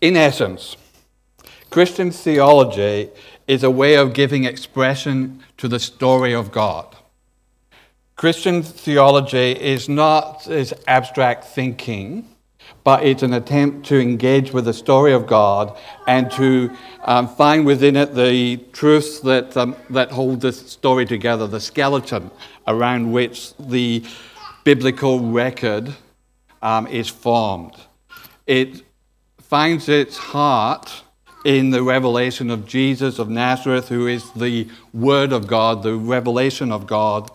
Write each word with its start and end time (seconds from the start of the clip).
In 0.00 0.16
essence, 0.16 0.76
Christian 1.70 2.12
theology 2.12 3.10
is 3.48 3.64
a 3.64 3.70
way 3.70 3.94
of 3.94 4.12
giving 4.12 4.44
expression 4.44 5.42
to 5.56 5.66
the 5.66 5.80
story 5.80 6.32
of 6.32 6.52
God. 6.52 6.96
Christian 8.14 8.62
theology 8.62 9.52
is 9.52 9.88
not 9.88 10.46
as 10.46 10.72
abstract 10.86 11.44
thinking, 11.44 12.28
but 12.84 13.04
it's 13.04 13.24
an 13.24 13.32
attempt 13.32 13.86
to 13.86 14.00
engage 14.00 14.52
with 14.52 14.66
the 14.66 14.72
story 14.72 15.12
of 15.12 15.26
God 15.26 15.76
and 16.06 16.30
to 16.32 16.70
um, 17.04 17.28
find 17.28 17.66
within 17.66 17.96
it 17.96 18.14
the 18.14 18.58
truths 18.72 19.18
that, 19.20 19.56
um, 19.56 19.74
that 19.90 20.12
hold 20.12 20.42
the 20.42 20.52
story 20.52 21.06
together, 21.06 21.48
the 21.48 21.60
skeleton 21.60 22.30
around 22.68 23.10
which 23.10 23.54
the 23.56 24.04
biblical 24.62 25.20
record 25.20 25.92
um, 26.62 26.86
is 26.86 27.08
formed. 27.08 27.74
It 28.46 28.84
finds 29.48 29.88
its 29.88 30.18
heart 30.18 31.02
in 31.44 31.70
the 31.70 31.82
revelation 31.82 32.50
of 32.50 32.66
Jesus 32.66 33.18
of 33.18 33.30
Nazareth, 33.30 33.88
who 33.88 34.06
is 34.06 34.30
the 34.32 34.68
Word 34.92 35.32
of 35.32 35.46
God, 35.46 35.82
the 35.82 35.94
revelation 35.94 36.70
of 36.70 36.86
God. 36.86 37.30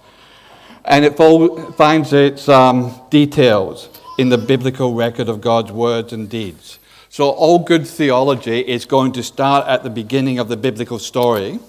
And 0.85 1.03
it 1.05 1.17
finds 1.17 2.13
its 2.13 2.47
um, 2.47 2.93
details 3.09 3.89
in 4.19 4.29
the 4.29 4.37
biblical 4.37 4.93
record 4.93 5.27
of 5.27 5.41
God's 5.41 5.71
words 5.71 6.13
and 6.13 6.29
deeds. 6.29 6.77
So, 7.09 7.29
all 7.29 7.59
good 7.59 7.87
theology 7.87 8.59
is 8.59 8.85
going 8.85 9.13
to 9.13 9.23
start 9.23 9.67
at 9.67 9.83
the 9.83 9.89
beginning 9.89 10.39
of 10.39 10.49
the 10.49 10.57
biblical 10.57 10.99
story, 10.99 11.59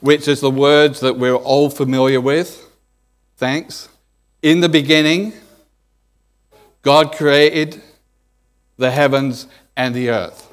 which 0.00 0.28
is 0.28 0.40
the 0.40 0.50
words 0.50 1.00
that 1.00 1.16
we're 1.16 1.36
all 1.36 1.70
familiar 1.70 2.20
with. 2.20 2.66
Thanks. 3.36 3.88
In 4.42 4.60
the 4.60 4.68
beginning, 4.68 5.32
God 6.82 7.12
created 7.12 7.80
the 8.76 8.90
heavens 8.90 9.46
and 9.76 9.94
the 9.94 10.10
earth. 10.10 10.48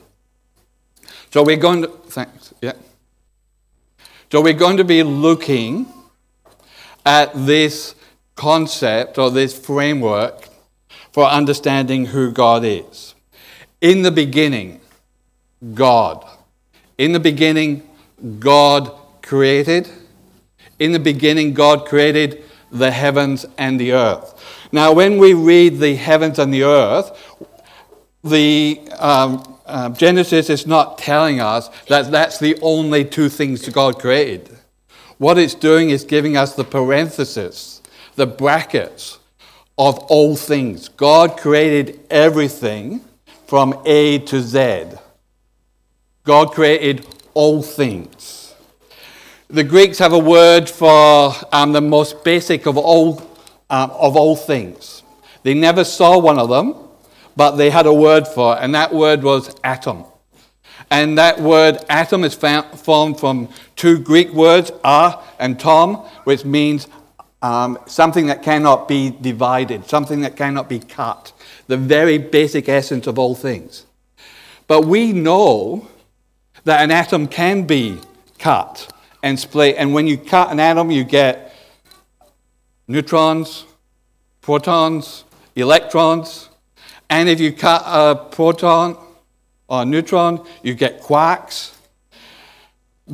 So 1.31 1.43
we're 1.43 1.57
going 1.57 1.83
to 1.83 1.87
thanks, 1.87 2.53
yeah. 2.61 2.73
So 4.31 4.41
we're 4.41 4.53
going 4.53 4.77
to 4.77 4.83
be 4.83 5.03
looking 5.03 5.87
at 7.05 7.31
this 7.33 7.95
concept 8.35 9.17
or 9.17 9.29
this 9.31 9.57
framework 9.57 10.47
for 11.11 11.25
understanding 11.25 12.07
who 12.07 12.31
God 12.31 12.63
is. 12.63 13.15
In 13.81 14.01
the 14.01 14.11
beginning, 14.11 14.81
God. 15.73 16.25
In 16.97 17.11
the 17.11 17.19
beginning, 17.19 17.87
God 18.39 18.91
created. 19.21 19.89
In 20.79 20.91
the 20.91 20.99
beginning, 20.99 21.53
God 21.53 21.85
created 21.85 22.43
the 22.71 22.91
heavens 22.91 23.45
and 23.57 23.79
the 23.79 23.93
earth. 23.93 24.67
Now, 24.71 24.93
when 24.93 25.17
we 25.17 25.33
read 25.33 25.79
the 25.79 25.95
heavens 25.95 26.39
and 26.39 26.53
the 26.53 26.63
earth, 26.63 27.11
the 28.23 28.79
um, 28.99 29.57
uh, 29.65 29.89
Genesis 29.89 30.49
is 30.49 30.67
not 30.67 30.97
telling 30.97 31.39
us 31.39 31.69
that 31.87 32.11
that's 32.11 32.39
the 32.39 32.57
only 32.61 33.05
two 33.05 33.29
things 33.29 33.67
God 33.69 33.99
created. 33.99 34.57
What 35.17 35.37
it's 35.37 35.53
doing 35.53 35.89
is 35.89 36.03
giving 36.03 36.35
us 36.35 36.55
the 36.55 36.63
parenthesis, 36.63 37.81
the 38.15 38.27
brackets 38.27 39.19
of 39.77 39.97
all 39.99 40.35
things. 40.35 40.89
God 40.89 41.37
created 41.37 41.99
everything 42.09 43.01
from 43.47 43.81
A 43.85 44.19
to 44.19 44.41
Z. 44.41 44.85
God 46.23 46.51
created 46.51 47.07
all 47.33 47.61
things. 47.61 48.53
The 49.49 49.63
Greeks 49.63 49.97
have 49.99 50.13
a 50.13 50.19
word 50.19 50.69
for 50.69 51.33
um, 51.51 51.73
the 51.73 51.81
most 51.81 52.23
basic 52.23 52.65
of 52.65 52.77
all 52.77 53.21
um, 53.69 53.89
of 53.91 54.15
all 54.15 54.35
things. 54.35 55.01
They 55.43 55.53
never 55.53 55.83
saw 55.83 56.17
one 56.19 56.37
of 56.37 56.49
them, 56.49 56.75
but 57.35 57.51
they 57.51 57.69
had 57.69 57.85
a 57.85 57.93
word 57.93 58.27
for 58.27 58.55
it, 58.55 58.59
and 58.61 58.75
that 58.75 58.93
word 58.93 59.23
was 59.23 59.55
atom. 59.63 60.05
And 60.89 61.17
that 61.17 61.39
word 61.39 61.77
atom 61.89 62.23
is 62.23 62.33
formed 62.33 63.19
from 63.19 63.49
two 63.75 63.99
Greek 63.99 64.31
words, 64.33 64.71
a 64.83 65.17
and 65.39 65.59
tom, 65.59 65.95
which 66.25 66.43
means 66.43 66.87
um, 67.41 67.79
something 67.87 68.27
that 68.27 68.43
cannot 68.43 68.87
be 68.87 69.09
divided, 69.09 69.87
something 69.87 70.21
that 70.21 70.35
cannot 70.35 70.69
be 70.69 70.79
cut, 70.79 71.33
the 71.67 71.77
very 71.77 72.17
basic 72.17 72.69
essence 72.69 73.07
of 73.07 73.17
all 73.17 73.35
things. 73.35 73.85
But 74.67 74.85
we 74.85 75.11
know 75.11 75.87
that 76.65 76.83
an 76.83 76.91
atom 76.91 77.27
can 77.27 77.63
be 77.63 77.99
cut 78.37 78.91
and 79.23 79.39
split, 79.39 79.75
and 79.77 79.93
when 79.93 80.07
you 80.07 80.17
cut 80.17 80.51
an 80.51 80.59
atom, 80.59 80.91
you 80.91 81.03
get 81.03 81.53
neutrons, 82.87 83.65
protons, 84.41 85.23
electrons. 85.55 86.49
And 87.11 87.27
if 87.27 87.41
you 87.41 87.51
cut 87.51 87.83
a 87.85 88.15
proton 88.15 88.97
or 89.67 89.81
a 89.81 89.85
neutron, 89.85 90.45
you 90.63 90.73
get 90.73 91.01
quarks. 91.01 91.75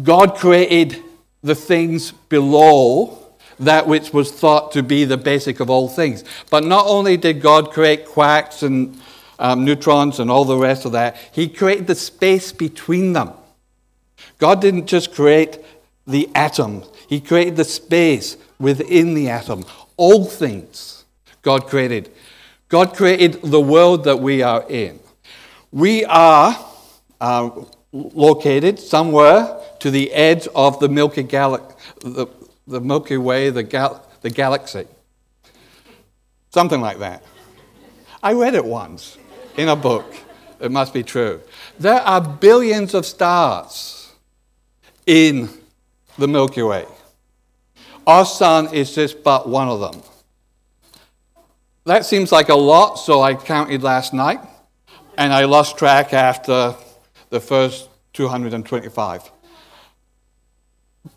God 0.04 0.36
created 0.36 1.04
the 1.42 1.56
things 1.56 2.12
below 2.12 3.18
that 3.58 3.88
which 3.88 4.14
was 4.14 4.32
thought 4.32 4.72
to 4.74 4.84
be 4.84 5.04
the 5.04 5.18
basic 5.18 5.60
of 5.60 5.72
all 5.72 5.90
things. 5.90 6.24
But 6.52 6.64
not 6.64 6.86
only 6.86 7.18
did 7.18 7.42
God 7.42 7.72
create 7.72 8.06
quarks 8.06 8.62
and 8.62 9.02
um, 9.40 9.66
neutrons 9.66 10.20
and 10.20 10.30
all 10.30 10.46
the 10.46 10.58
rest 10.58 10.86
of 10.86 10.92
that, 10.92 11.18
He 11.32 11.50
created 11.50 11.88
the 11.88 11.96
space 11.96 12.52
between 12.52 13.14
them. 13.14 13.32
God 14.38 14.62
didn't 14.62 14.86
just 14.86 15.12
create 15.12 15.58
the 16.06 16.30
atom, 16.36 16.84
He 17.10 17.20
created 17.20 17.56
the 17.56 17.64
space 17.66 18.38
within 18.60 19.16
the 19.16 19.30
atom 19.30 19.66
all 19.98 20.26
things 20.26 21.06
God 21.42 21.66
created. 21.68 22.12
God 22.70 22.96
created 22.96 23.42
the 23.42 23.62
world 23.62 24.04
that 24.04 24.20
we 24.20 24.42
are 24.42 24.66
in. 24.70 25.00
We 25.72 26.04
are 26.06 26.58
uh, 27.22 27.50
located 27.92 28.80
somewhere 28.80 29.60
to 29.80 29.92
the 29.92 30.12
edge 30.12 30.48
of 30.56 30.80
the 30.80 30.90
Milky, 30.90 31.24
Gal- 31.24 31.76
the, 32.02 32.28
the 32.68 32.82
Milky 32.82 33.18
Way, 33.18 33.50
the, 33.50 33.64
gal- 33.64 34.06
the 34.22 34.30
galaxy. 34.30 34.86
Something 36.50 36.82
like 36.82 37.00
that. 37.00 37.24
I 38.22 38.34
read 38.34 38.56
it 38.56 38.66
once 38.66 39.18
in 39.58 39.70
a 39.70 39.76
book. 39.76 40.16
It 40.60 40.72
must 40.72 40.94
be 40.94 41.04
true. 41.04 41.40
There 41.80 42.02
are 42.02 42.20
billions 42.20 42.94
of 42.94 43.06
stars 43.06 44.12
in 45.06 45.50
the 46.18 46.28
Milky 46.28 46.64
Way. 46.64 46.86
Our 48.06 48.26
sun 48.26 48.74
is 48.74 48.96
just 48.96 49.24
but 49.24 49.48
one 49.48 49.68
of 49.68 49.80
them. 49.80 50.02
That 51.88 52.06
seems 52.06 52.34
like 52.34 52.50
a 52.50 52.56
lot, 52.56 52.96
so 52.96 53.22
I 53.22 53.34
counted 53.34 53.82
last 53.82 54.14
night, 54.14 54.42
and 55.18 55.32
I 55.32 55.46
lost 55.46 55.78
track 55.78 56.14
after 56.14 56.76
the 57.30 57.40
first 57.40 57.88
225. 58.12 59.32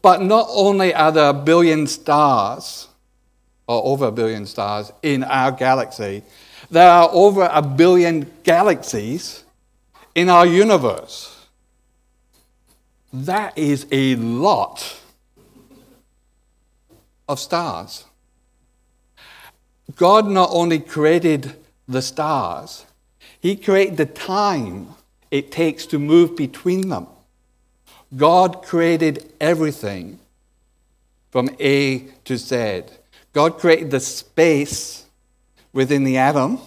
But 0.00 0.22
not 0.22 0.46
only 0.48 0.94
are 0.94 1.10
there 1.10 1.30
a 1.30 1.34
billion 1.34 1.88
stars, 1.88 2.86
or 3.66 3.84
over 3.84 4.06
a 4.06 4.12
billion 4.12 4.46
stars, 4.46 4.92
in 5.02 5.24
our 5.24 5.50
galaxy, 5.50 6.22
there 6.70 6.88
are 6.88 7.10
over 7.12 7.50
a 7.52 7.62
billion 7.62 8.30
galaxies 8.44 9.42
in 10.14 10.28
our 10.28 10.46
universe. 10.46 11.48
That 13.12 13.58
is 13.58 13.88
a 13.90 14.14
lot 14.14 15.00
of 17.28 17.40
stars. 17.40 18.04
God 19.96 20.26
not 20.26 20.50
only 20.52 20.78
created 20.78 21.54
the 21.88 22.02
stars, 22.02 22.84
He 23.40 23.56
created 23.56 23.96
the 23.96 24.06
time 24.06 24.88
it 25.30 25.50
takes 25.50 25.86
to 25.86 25.98
move 25.98 26.36
between 26.36 26.88
them. 26.88 27.06
God 28.16 28.62
created 28.62 29.32
everything 29.40 30.18
from 31.30 31.48
A 31.60 32.08
to 32.24 32.36
Z. 32.36 32.82
God 33.32 33.58
created 33.58 33.90
the 33.90 34.00
space 34.00 35.04
within 35.72 36.02
the 36.04 36.16
atom, 36.16 36.58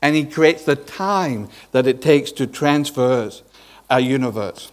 and 0.00 0.14
He 0.14 0.24
creates 0.24 0.64
the 0.64 0.76
time 0.76 1.48
that 1.72 1.86
it 1.86 2.00
takes 2.00 2.30
to 2.32 2.46
transverse 2.46 3.42
our 3.90 4.00
universe. 4.00 4.70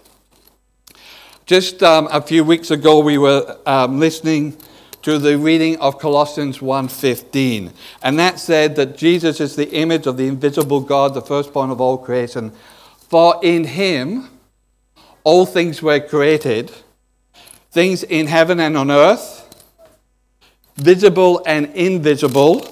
Just 1.46 1.82
um, 1.82 2.08
a 2.12 2.22
few 2.22 2.44
weeks 2.44 2.70
ago, 2.70 3.00
we 3.00 3.18
were 3.18 3.58
um, 3.66 4.00
listening 4.00 4.56
to 5.02 5.18
the 5.18 5.38
reading 5.38 5.78
of 5.78 6.00
Colossians 6.00 6.62
1:15. 6.62 7.72
And 8.02 8.20
that 8.20 8.40
said 8.40 8.76
that 8.76 8.98
Jesus 8.98 9.40
is 9.40 9.56
the 9.56 9.70
image 9.72 10.06
of 10.08 10.18
the 10.18 10.28
invisible 10.28 10.82
God, 10.82 11.14
the 11.14 11.22
firstborn 11.22 11.70
of 11.70 11.80
all 11.80 11.98
creation. 11.98 12.52
For 13.10 13.40
in 13.42 13.64
him 13.64 14.30
all 15.24 15.46
things 15.46 15.82
were 15.82 16.00
created, 16.00 16.72
things 17.72 18.04
in 18.04 18.28
heaven 18.28 18.60
and 18.60 18.78
on 18.78 18.92
earth, 18.92 19.46
visible 20.76 21.42
and 21.46 21.68
invisible, 21.76 22.66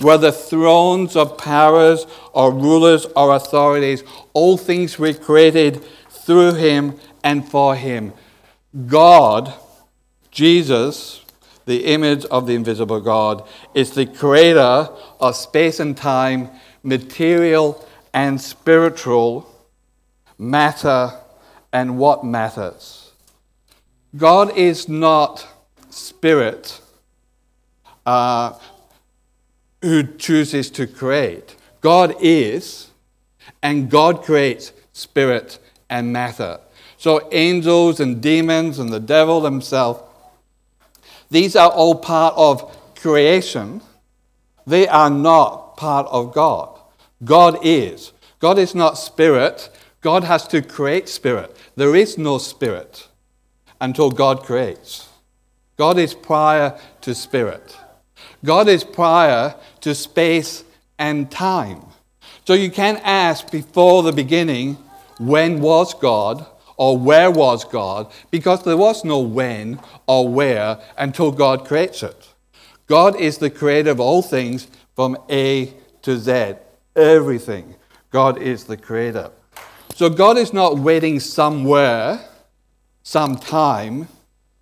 whether 0.00 0.30
thrones 0.30 1.16
or 1.16 1.26
powers 1.26 2.06
or 2.32 2.52
rulers 2.52 3.06
or 3.16 3.34
authorities, 3.34 4.02
all 4.32 4.56
things 4.56 4.98
were 4.98 5.12
created 5.12 5.82
through 6.08 6.54
him 6.54 6.94
and 7.22 7.48
for 7.48 7.74
him. 7.74 8.12
God 8.86 9.52
Jesus, 10.30 11.24
the 11.66 11.86
image 11.86 12.24
of 12.26 12.46
the 12.46 12.54
invisible 12.54 13.00
God, 13.00 13.46
is 13.74 13.90
the 13.92 14.06
creator 14.06 14.88
of 15.20 15.36
space 15.36 15.80
and 15.80 15.96
time, 15.96 16.50
material 16.82 17.86
and 18.12 18.40
spiritual 18.40 19.46
matter 20.38 21.12
and 21.72 21.98
what 21.98 22.24
matters. 22.24 23.12
God 24.16 24.56
is 24.56 24.88
not 24.88 25.46
spirit 25.90 26.80
uh, 28.06 28.58
who 29.82 30.02
chooses 30.16 30.70
to 30.70 30.86
create. 30.86 31.56
God 31.80 32.14
is, 32.20 32.90
and 33.62 33.90
God 33.90 34.22
creates 34.22 34.72
spirit 34.92 35.58
and 35.88 36.12
matter. 36.12 36.60
So, 36.96 37.28
angels 37.32 38.00
and 38.00 38.20
demons 38.20 38.78
and 38.78 38.90
the 38.90 39.00
devil 39.00 39.44
himself, 39.44 40.02
these 41.30 41.56
are 41.56 41.70
all 41.70 41.94
part 41.94 42.34
of 42.36 42.76
creation. 42.96 43.80
They 44.66 44.86
are 44.88 45.10
not 45.10 45.76
part 45.76 46.06
of 46.08 46.34
God. 46.34 46.78
God 47.24 47.58
is. 47.62 48.12
God 48.38 48.58
is 48.58 48.74
not 48.74 48.98
spirit. 48.98 49.70
God 50.00 50.24
has 50.24 50.46
to 50.48 50.62
create 50.62 51.08
spirit. 51.08 51.56
There 51.76 51.94
is 51.94 52.18
no 52.18 52.38
spirit 52.38 53.08
until 53.80 54.10
God 54.10 54.42
creates. 54.42 55.08
God 55.76 55.98
is 55.98 56.14
prior 56.14 56.78
to 57.02 57.14
spirit. 57.14 57.76
God 58.44 58.68
is 58.68 58.84
prior 58.84 59.54
to 59.80 59.94
space 59.94 60.64
and 60.98 61.30
time. 61.30 61.84
So 62.46 62.54
you 62.54 62.70
can't 62.70 63.00
ask 63.04 63.50
before 63.50 64.02
the 64.02 64.12
beginning, 64.12 64.76
when 65.18 65.60
was 65.60 65.94
God 65.94 66.46
or 66.80 66.96
where 66.96 67.30
was 67.30 67.62
God? 67.66 68.10
Because 68.30 68.62
there 68.62 68.78
was 68.78 69.04
no 69.04 69.18
when 69.18 69.78
or 70.06 70.26
where 70.26 70.78
until 70.96 71.30
God 71.30 71.66
creates 71.66 72.02
it. 72.02 72.28
God 72.86 73.20
is 73.20 73.36
the 73.36 73.50
creator 73.50 73.90
of 73.90 74.00
all 74.00 74.22
things 74.22 74.66
from 74.96 75.18
A 75.28 75.74
to 76.00 76.16
Z. 76.16 76.54
Everything. 76.96 77.74
God 78.10 78.40
is 78.40 78.64
the 78.64 78.78
creator. 78.78 79.30
So 79.94 80.08
God 80.08 80.38
is 80.38 80.54
not 80.54 80.78
waiting 80.78 81.20
somewhere, 81.20 82.24
sometime, 83.02 84.08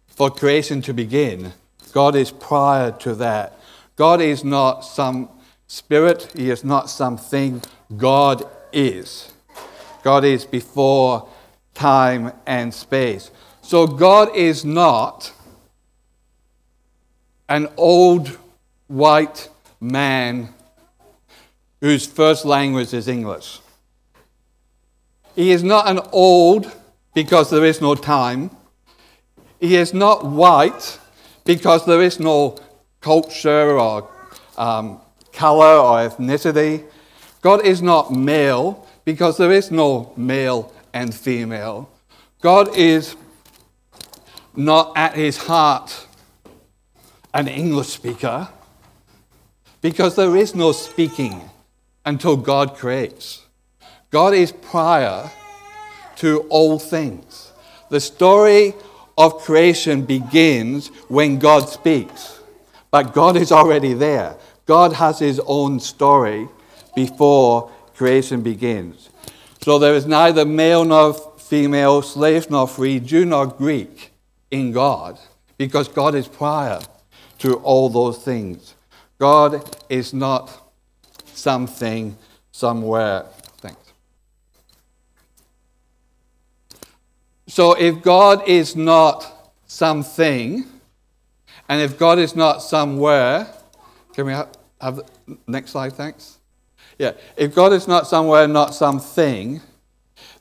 for 0.09 0.29
creation 0.29 0.83
to 0.83 0.93
begin. 0.93 1.53
God 1.93 2.17
is 2.17 2.33
prior 2.33 2.91
to 2.99 3.15
that. 3.15 3.61
God 3.95 4.21
is 4.21 4.43
not 4.43 4.81
some 4.81 5.29
spirit, 5.69 6.33
He 6.35 6.51
is 6.51 6.65
not 6.65 6.91
something. 6.91 7.63
God 7.97 8.45
is. 8.73 9.33
God 10.03 10.25
is 10.25 10.45
before 10.45 11.29
time 11.79 12.33
and 12.45 12.75
space. 12.75 13.31
So 13.63 13.87
God 13.87 14.35
is 14.35 14.65
not 14.65 15.33
an 17.49 17.69
old 17.77 18.37
white 18.89 19.49
man 19.81 20.53
whose 21.81 22.05
first 22.05 22.45
language 22.45 22.93
is 22.93 23.07
English. 23.07 23.61
He 25.37 25.53
is 25.53 25.63
not 25.63 25.89
an 25.89 26.01
old 26.11 26.71
because 27.15 27.49
there 27.51 27.65
is 27.65 27.81
no 27.81 27.95
time. 27.95 28.51
He 29.61 29.77
is 29.77 29.95
not 29.95 30.27
white 30.27 30.99
because 31.45 31.87
there 31.87 32.03
is 32.03 32.19
no 32.19 32.59
culture 33.01 33.79
or 33.79 34.09
um, 34.57 35.01
color 35.33 35.77
or 35.77 36.09
ethnicity. 36.09 36.85
God 37.41 37.65
is 37.65 37.81
not 37.81 38.11
male 38.13 38.85
because 39.05 39.37
there 39.37 39.53
is 39.53 39.71
no 39.71 40.13
male 40.17 40.73
and 40.93 41.15
female. 41.15 41.91
God 42.41 42.77
is 42.77 43.17
not 44.55 44.97
at 44.97 45.15
his 45.15 45.37
heart 45.37 46.07
an 47.35 47.49
English 47.49 47.89
speaker 47.89 48.49
because 49.81 50.17
there 50.17 50.35
is 50.37 50.55
no 50.55 50.73
speaking 50.73 51.41
until 52.05 52.37
God 52.37 52.75
creates. 52.75 53.45
God 54.11 54.35
is 54.35 54.51
prior 54.51 55.31
to 56.17 56.41
all 56.49 56.79
things. 56.79 57.53
The 57.91 58.01
story 58.01 58.75
of 59.17 59.39
creation 59.39 60.05
begins 60.05 60.89
when 61.09 61.39
God 61.39 61.69
speaks, 61.69 62.41
but 62.91 63.13
God 63.13 63.37
is 63.37 63.53
already 63.53 63.93
there. 63.93 64.37
God 64.67 64.93
has 64.95 65.19
his 65.19 65.41
own 65.47 65.81
story 65.81 66.49
before 66.95 67.71
creation 67.95 68.43
begins. 68.43 69.11
So 69.61 69.79
there 69.79 69.95
is 69.95 70.07
neither 70.07 70.45
male 70.45 70.85
nor 70.85 71.15
female, 71.15 72.03
slave 72.03 72.51
nor 72.51 72.69
free, 72.69 73.01
Jew 73.01 73.25
nor 73.25 73.47
Greek 73.47 74.13
in 74.51 74.73
God, 74.73 75.19
because 75.57 75.89
God 75.89 76.15
is 76.15 76.29
prior 76.29 76.81
to 77.39 77.55
all 77.57 77.89
those 77.89 78.23
things. 78.23 78.75
God 79.19 79.63
is 79.89 80.15
not 80.15 80.73
something 81.25 82.17
somewhere. 82.53 83.27
Thanks. 83.59 83.93
So 87.47 87.75
if 87.75 88.03
God 88.03 88.49
is 88.49 88.77
not 88.77 89.53
something, 89.67 90.65
and 91.69 91.83
if 91.83 91.99
God 91.99 92.19
is 92.19 92.35
not 92.35 92.63
somewhere, 92.63 93.49
can 94.15 94.27
we 94.27 94.33
have, 94.33 94.49
have 94.81 94.97
the 94.97 95.05
next 95.47 95.73
slide, 95.73 95.93
thanks? 95.93 96.38
Yeah, 96.99 97.13
if 97.37 97.55
God 97.55 97.73
is 97.73 97.87
not 97.87 98.07
somewhere, 98.09 98.49
not 98.49 98.75
something, 98.75 99.61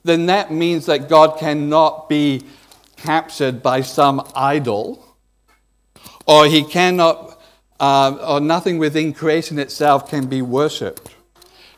then 0.04 0.26
that 0.26 0.52
means 0.52 0.86
that 0.86 1.08
God 1.08 1.38
cannot 1.38 2.08
be 2.08 2.42
captured 2.96 3.62
by 3.62 3.80
some 3.80 4.28
idol, 4.34 5.16
or 6.26 6.46
he 6.46 6.64
cannot, 6.64 7.40
uh, 7.78 8.16
or 8.26 8.40
nothing 8.40 8.78
within 8.78 9.12
creation 9.12 9.58
itself 9.58 10.10
can 10.10 10.26
be 10.26 10.42
worshipped 10.42 11.14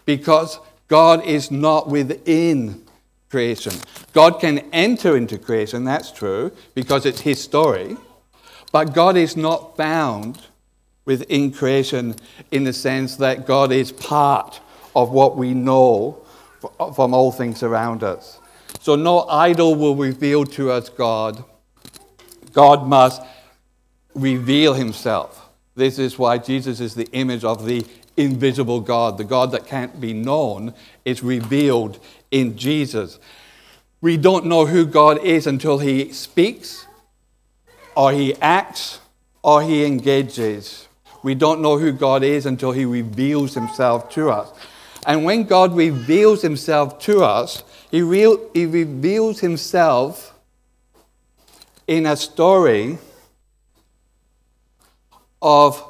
because 0.07 0.59
God 0.89 1.25
is 1.25 1.51
not 1.51 1.89
within 1.89 2.83
creation. 3.31 3.73
God 4.13 4.41
can 4.41 4.59
enter 4.73 5.17
into 5.17 5.39
creation, 5.39 5.85
that's 5.85 6.11
true, 6.11 6.53
because 6.75 7.07
it's 7.07 7.21
His 7.21 7.41
story, 7.41 7.97
but 8.73 8.93
God 8.95 9.17
is 9.17 9.37
not 9.37 9.77
found 9.77 10.41
within 11.05 11.53
creation 11.53 12.17
in 12.51 12.65
the 12.65 12.73
sense 12.73 13.17
that 13.17 13.47
God 13.47 13.73
is 13.73 13.93
part 13.93 14.61
of 14.95 15.11
what 15.11 15.37
we 15.37 15.55
know 15.55 16.23
from 16.95 17.15
all 17.15 17.33
things 17.33 17.63
around 17.63 18.03
us. 18.03 18.39
So 18.81 18.97
no 18.97 19.27
idol 19.29 19.75
will 19.75 19.97
reveal 19.97 20.45
to 20.47 20.71
us 20.71 20.89
God. 20.89 21.45
God 22.53 22.87
must 22.87 23.23
reveal 24.15 24.75
himself. 24.75 25.49
This 25.75 25.99
is 25.99 26.19
why 26.19 26.39
Jesus 26.39 26.81
is 26.81 26.95
the 26.95 27.09
image 27.13 27.45
of 27.45 27.65
the 27.65 27.87
invisible 28.17 28.81
God. 28.81 29.19
The 29.19 29.25
God 29.25 29.53
that 29.53 29.67
can't 29.67 30.01
be 30.01 30.13
known 30.13 30.75
is 31.05 31.23
revealed 31.23 31.99
in 32.31 32.57
Jesus. 32.57 33.19
We 34.01 34.17
don't 34.17 34.47
know 34.47 34.67
who 34.67 34.87
God 34.87 35.23
is 35.25 35.47
until 35.47 35.79
he 35.79 36.13
speaks, 36.13 36.87
or 37.95 38.13
he 38.13 38.35
acts, 38.37 39.01
or 39.43 39.63
he 39.63 39.85
engages. 39.85 40.89
We 41.23 41.35
don't 41.35 41.61
know 41.61 41.79
who 41.79 41.93
God 41.93 42.23
is 42.23 42.47
until 42.47 42.73
he 42.73 42.85
reveals 42.85 43.55
himself 43.55 44.11
to 44.13 44.31
us. 44.31 44.53
And 45.07 45.25
when 45.25 45.45
God 45.45 45.75
reveals 45.75 46.43
himself 46.43 46.99
to 47.01 47.25
us, 47.25 47.63
he, 47.91 48.03
re- 48.03 48.37
he 48.55 48.67
reveals 48.67 49.41
himself 49.41 50.39
in 51.87 52.07
a 52.07 52.17
story 52.17 52.99
of 55.43 55.83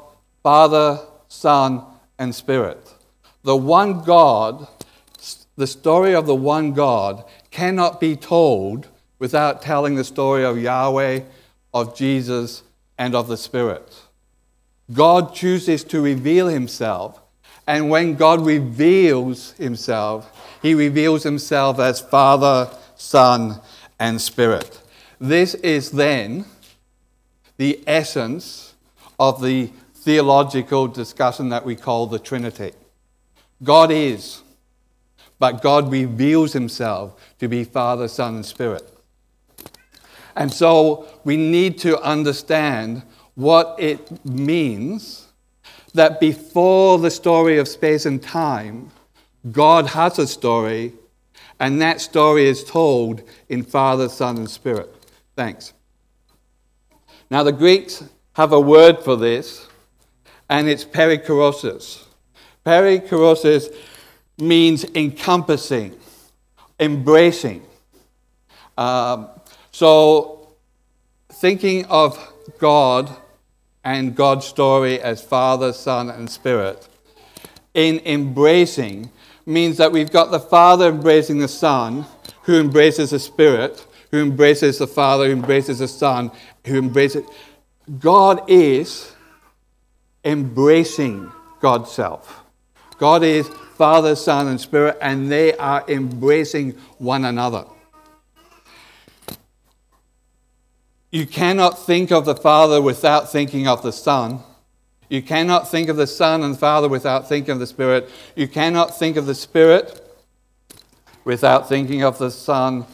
Father, 0.43 0.99
Son, 1.27 1.83
and 2.17 2.33
Spirit. 2.33 2.93
The 3.43 3.55
one 3.55 4.03
God, 4.03 4.67
the 5.55 5.67
story 5.67 6.15
of 6.15 6.25
the 6.25 6.35
one 6.35 6.73
God, 6.73 7.23
cannot 7.51 7.99
be 7.99 8.15
told 8.15 8.87
without 9.19 9.61
telling 9.61 9.95
the 9.95 10.03
story 10.03 10.43
of 10.43 10.57
Yahweh, 10.57 11.21
of 11.73 11.95
Jesus, 11.95 12.63
and 12.97 13.13
of 13.13 13.27
the 13.27 13.37
Spirit. 13.37 13.93
God 14.91 15.33
chooses 15.33 15.83
to 15.85 16.01
reveal 16.01 16.47
himself, 16.47 17.20
and 17.67 17.89
when 17.89 18.15
God 18.15 18.45
reveals 18.45 19.53
himself, 19.53 20.57
he 20.61 20.73
reveals 20.73 21.23
himself 21.23 21.79
as 21.79 21.99
Father, 21.99 22.69
Son, 22.95 23.61
and 23.99 24.19
Spirit. 24.19 24.81
This 25.19 25.53
is 25.55 25.91
then 25.91 26.45
the 27.57 27.83
essence 27.85 28.73
of 29.19 29.41
the 29.41 29.71
theological 29.93 30.87
discussion 30.87 31.49
that 31.49 31.63
we 31.63 31.75
call 31.75 32.07
the 32.07 32.17
Trinity. 32.17 32.71
God 33.63 33.91
is, 33.91 34.41
but 35.37 35.61
God 35.61 35.91
reveals 35.91 36.53
himself 36.53 37.21
to 37.39 37.47
be 37.47 37.63
Father, 37.63 38.07
Son, 38.07 38.35
and 38.35 38.45
Spirit. 38.45 38.87
And 40.35 40.51
so 40.51 41.07
we 41.23 41.37
need 41.37 41.77
to 41.79 41.99
understand 42.01 43.03
what 43.35 43.75
it 43.77 44.25
means 44.25 45.20
that 45.93 46.19
before 46.19 46.97
the 46.99 47.11
story 47.11 47.57
of 47.57 47.67
space 47.67 48.05
and 48.05 48.21
time, 48.21 48.91
God 49.51 49.87
has 49.87 50.19
a 50.19 50.27
story, 50.27 50.93
and 51.59 51.81
that 51.81 52.01
story 52.01 52.45
is 52.45 52.63
told 52.63 53.21
in 53.49 53.63
Father, 53.63 54.09
Son, 54.09 54.37
and 54.37 54.49
Spirit. 54.49 54.93
Thanks. 55.35 55.73
Now, 57.29 57.43
the 57.43 57.51
Greeks 57.51 58.03
have 58.33 58.53
a 58.53 58.59
word 58.59 58.99
for 58.99 59.15
this, 59.15 59.67
and 60.49 60.67
it's 60.67 60.85
perichoresis. 60.85 62.03
Perichoresis 62.65 63.73
means 64.37 64.85
encompassing, 64.95 65.97
embracing. 66.79 67.63
Um, 68.77 69.29
so, 69.71 70.55
thinking 71.29 71.85
of 71.85 72.19
God 72.59 73.15
and 73.83 74.15
God's 74.15 74.45
story 74.45 74.99
as 74.99 75.21
Father, 75.21 75.73
Son, 75.73 76.09
and 76.09 76.29
Spirit 76.29 76.87
in 77.73 77.99
embracing 78.05 79.11
means 79.45 79.77
that 79.77 79.91
we've 79.91 80.11
got 80.11 80.31
the 80.31 80.39
Father 80.39 80.89
embracing 80.89 81.39
the 81.39 81.47
Son, 81.47 82.05
who 82.43 82.59
embraces 82.59 83.11
the 83.11 83.19
Spirit, 83.19 83.85
who 84.11 84.21
embraces 84.21 84.77
the 84.77 84.87
Father, 84.87 85.25
who 85.25 85.33
embraces 85.33 85.79
the 85.79 85.87
Son, 85.87 86.31
who 86.65 86.77
embraces. 86.77 87.23
God 87.99 88.49
is 88.49 89.13
embracing 90.23 91.31
God's 91.59 91.91
self. 91.91 92.43
God 92.97 93.23
is 93.23 93.47
Father, 93.77 94.15
Son, 94.15 94.47
and 94.47 94.61
Spirit, 94.61 94.97
and 95.01 95.31
they 95.31 95.55
are 95.55 95.83
embracing 95.87 96.71
one 96.99 97.25
another. 97.25 97.65
You 101.11 101.25
cannot 101.25 101.77
think 101.77 102.09
of 102.09 102.23
the 102.23 102.35
Father 102.35 102.81
without 102.81 103.29
thinking 103.29 103.67
of 103.67 103.83
the 103.83 103.91
Son. 103.91 104.39
You 105.09 105.21
cannot 105.21 105.69
think 105.69 105.89
of 105.89 105.97
the 105.97 106.07
Son 106.07 106.41
and 106.41 106.53
the 106.53 106.57
Father 106.57 106.87
without 106.87 107.27
thinking 107.27 107.51
of 107.51 107.59
the 107.59 107.67
Spirit. 107.67 108.09
You 108.33 108.47
cannot 108.47 108.97
think 108.97 109.17
of 109.17 109.25
the 109.25 109.35
Spirit 109.35 110.07
without 111.25 111.67
thinking 111.67 112.01
of 112.01 112.17
the 112.17 112.31
Son 112.31 112.85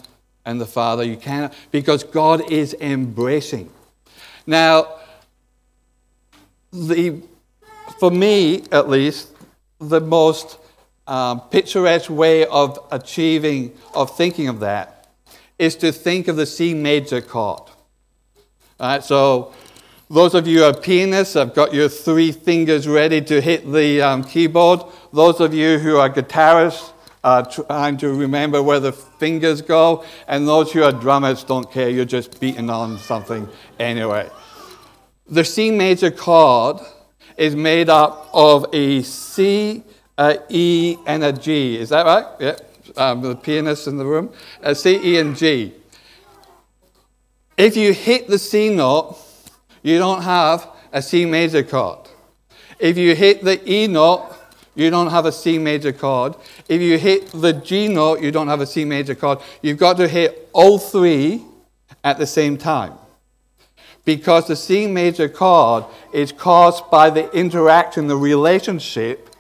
and 0.43 0.59
the 0.59 0.65
Father. 0.65 1.03
You 1.03 1.15
cannot, 1.15 1.53
because 1.69 2.03
God 2.03 2.51
is 2.51 2.74
embracing. 2.81 3.69
Now, 4.47 4.95
the, 6.74 7.21
for 8.00 8.09
me 8.09 8.63
at 8.71 8.89
least, 8.89 9.29
the 9.79 10.01
most 10.01 10.57
um, 11.05 11.41
picturesque 11.51 12.09
way 12.09 12.47
of 12.47 12.79
achieving, 12.91 13.77
of 13.93 14.17
thinking 14.17 14.47
of 14.47 14.59
that, 14.62 15.07
is 15.59 15.75
to 15.75 15.91
think 15.91 16.27
of 16.27 16.36
the 16.36 16.47
C 16.47 16.74
major 16.74 17.21
chord. 17.21 17.62
All 18.79 18.89
right, 18.89 19.03
so 19.03 19.55
those 20.07 20.36
of 20.36 20.46
you 20.46 20.60
who 20.60 20.65
are 20.65 20.74
pianists, 20.74 21.36
I've 21.36 21.55
got 21.55 21.74
your 21.74 21.89
three 21.89 22.31
fingers 22.31 22.88
ready 22.88 23.22
to 23.22 23.41
hit 23.41 23.72
the 23.72 24.03
um, 24.03 24.24
keyboard. 24.24 24.81
Those 25.12 25.39
of 25.39 25.51
you 25.51 25.79
who 25.79 25.98
are 25.98 26.12
guitarists 26.12 26.91
are 27.24 27.43
trying 27.43 27.98
to 27.98 28.13
remember 28.13 28.62
where 28.62 28.79
the 28.79 28.91
fingers 28.91 29.63
go. 29.63 30.05
And 30.27 30.48
those 30.48 30.72
who 30.72 30.84
are 30.84 30.91
drummers 30.91 31.43
don't 31.43 31.72
care, 31.72 31.89
you're 31.89 32.05
just 32.05 32.39
beating 32.39 32.69
on 32.69 33.00
something 33.00 33.50
anyway. 33.79 34.29
The 35.27 35.43
C 35.43 35.72
major 35.72 36.12
chord 36.12 36.77
is 37.36 37.55
made 37.55 37.89
up 37.89 38.29
of 38.31 38.67
a 38.74 39.01
C, 39.01 39.84
a 40.19 40.38
E, 40.50 40.98
and 41.07 41.24
a 41.24 41.34
G. 41.34 41.79
Is 41.79 41.89
that 41.89 42.05
right? 42.05 42.25
Yeah. 42.39 42.57
Um, 42.96 43.22
the 43.22 43.36
pianists 43.36 43.88
in 43.88 43.98
the 43.98 44.05
room. 44.05 44.31
A 44.62 44.75
C, 44.75 45.00
E, 45.03 45.17
and 45.17 45.36
G. 45.36 45.74
If 47.57 47.75
you 47.75 47.91
hit 47.91 48.27
the 48.27 48.37
C 48.37 48.69
note, 48.69 49.17
you 49.81 49.97
don't 49.97 50.21
have 50.21 50.67
a 50.93 51.01
C 51.01 51.25
major 51.25 51.63
chord. 51.63 52.07
If 52.79 52.97
you 52.97 53.15
hit 53.15 53.43
the 53.43 53.59
E 53.69 53.87
note, 53.87 54.31
you 54.75 54.91
don't 54.91 55.09
have 55.09 55.25
a 55.25 55.31
C 55.31 55.57
major 55.57 55.91
chord. 55.91 56.35
If 56.69 56.81
you 56.81 56.99
hit 56.99 57.31
the 57.31 57.53
G 57.53 57.87
note, 57.87 58.21
you 58.21 58.31
don't 58.31 58.47
have 58.47 58.61
a 58.61 58.67
C 58.67 58.85
major 58.85 59.15
chord. 59.15 59.39
You've 59.63 59.79
got 59.79 59.97
to 59.97 60.07
hit 60.07 60.49
all 60.53 60.77
three 60.77 61.43
at 62.03 62.19
the 62.19 62.27
same 62.27 62.57
time. 62.57 62.93
Because 64.05 64.47
the 64.47 64.55
C 64.55 64.85
major 64.85 65.27
chord 65.27 65.85
is 66.13 66.31
caused 66.31 66.89
by 66.91 67.09
the 67.09 67.29
interaction, 67.35 68.07
the 68.07 68.15
relationship 68.15 69.35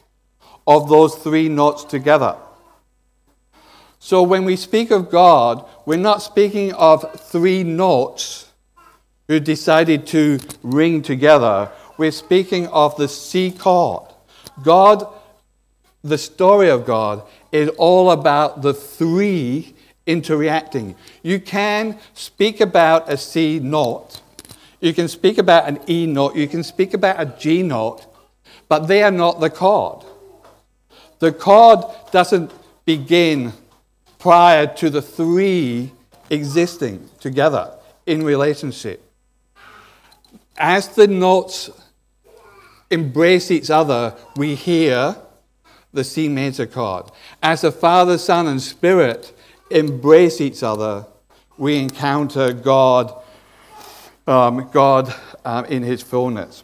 of 0.65 0.89
those 0.89 1.15
three 1.15 1.49
notes 1.49 1.83
together. 1.83 2.35
So 3.99 4.23
when 4.23 4.43
we 4.43 4.55
speak 4.55 4.89
of 4.89 5.11
God, 5.11 5.65
we're 5.87 5.95
not 5.95 6.21
speaking 6.21 6.73
of 6.73 7.17
three 7.17 7.63
notes 7.63 8.51
who 9.29 9.39
decided 9.39 10.05
to 10.05 10.37
ring 10.61 11.01
together. 11.01 11.71
We're 11.97 12.11
speaking 12.11 12.67
of 12.67 12.97
the 12.97 13.07
C 13.07 13.51
chord. 13.51 14.03
God, 14.61 15.07
the 16.03 16.17
story 16.17 16.69
of 16.69 16.85
God, 16.85 17.23
is 17.53 17.69
all 17.77 18.11
about 18.11 18.61
the 18.63 18.73
three 18.73 19.75
interacting. 20.05 20.97
You 21.23 21.39
can 21.39 21.97
speak 22.13 22.59
about 22.59 23.09
a 23.09 23.15
C 23.15 23.59
note, 23.59 24.19
you 24.81 24.93
can 24.93 25.07
speak 25.07 25.37
about 25.37 25.69
an 25.69 25.79
E 25.87 26.05
note, 26.05 26.35
you 26.35 26.49
can 26.49 26.63
speak 26.63 26.95
about 26.95 27.17
a 27.17 27.33
G 27.39 27.63
note, 27.63 28.05
but 28.67 28.89
they 28.89 29.03
are 29.03 29.11
not 29.11 29.39
the 29.39 29.49
chord. 29.49 30.03
The 31.19 31.31
chord 31.31 31.79
doesn't 32.11 32.51
begin 32.83 33.53
prior 34.19 34.67
to 34.75 34.89
the 34.89 35.01
three 35.01 35.91
existing 36.29 37.09
together 37.19 37.71
in 38.05 38.23
relationship 38.23 39.03
as 40.57 40.89
the 40.89 41.07
notes 41.07 41.69
embrace 42.89 43.51
each 43.51 43.69
other, 43.69 44.15
we 44.35 44.55
hear 44.55 45.15
the 45.93 46.03
C 46.03 46.27
major 46.27 46.65
chord. 46.65 47.05
As 47.41 47.61
the 47.61 47.71
Father, 47.71 48.17
Son, 48.17 48.47
and 48.47 48.61
Spirit 48.61 49.37
embrace 49.69 50.41
each 50.41 50.63
other, 50.63 51.05
we 51.57 51.77
encounter 51.77 52.53
God, 52.53 53.13
um, 54.25 54.69
God 54.71 55.13
um, 55.45 55.65
in 55.65 55.83
His 55.83 56.01
fullness. 56.01 56.63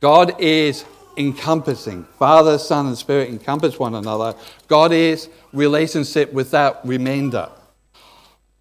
God 0.00 0.40
is 0.40 0.84
encompassing. 1.18 2.04
Father, 2.18 2.58
Son, 2.58 2.86
and 2.86 2.96
Spirit 2.96 3.28
encompass 3.28 3.78
one 3.78 3.94
another. 3.94 4.34
God 4.68 4.92
is 4.92 5.28
relationship 5.52 6.32
without 6.32 6.86
remainder. 6.86 7.50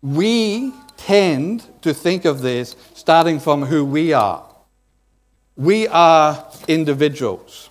We 0.01 0.73
tend 0.97 1.65
to 1.83 1.93
think 1.93 2.25
of 2.25 2.41
this 2.41 2.75
starting 2.93 3.39
from 3.39 3.63
who 3.63 3.85
we 3.85 4.13
are. 4.13 4.43
We 5.55 5.87
are 5.87 6.45
individuals. 6.67 7.69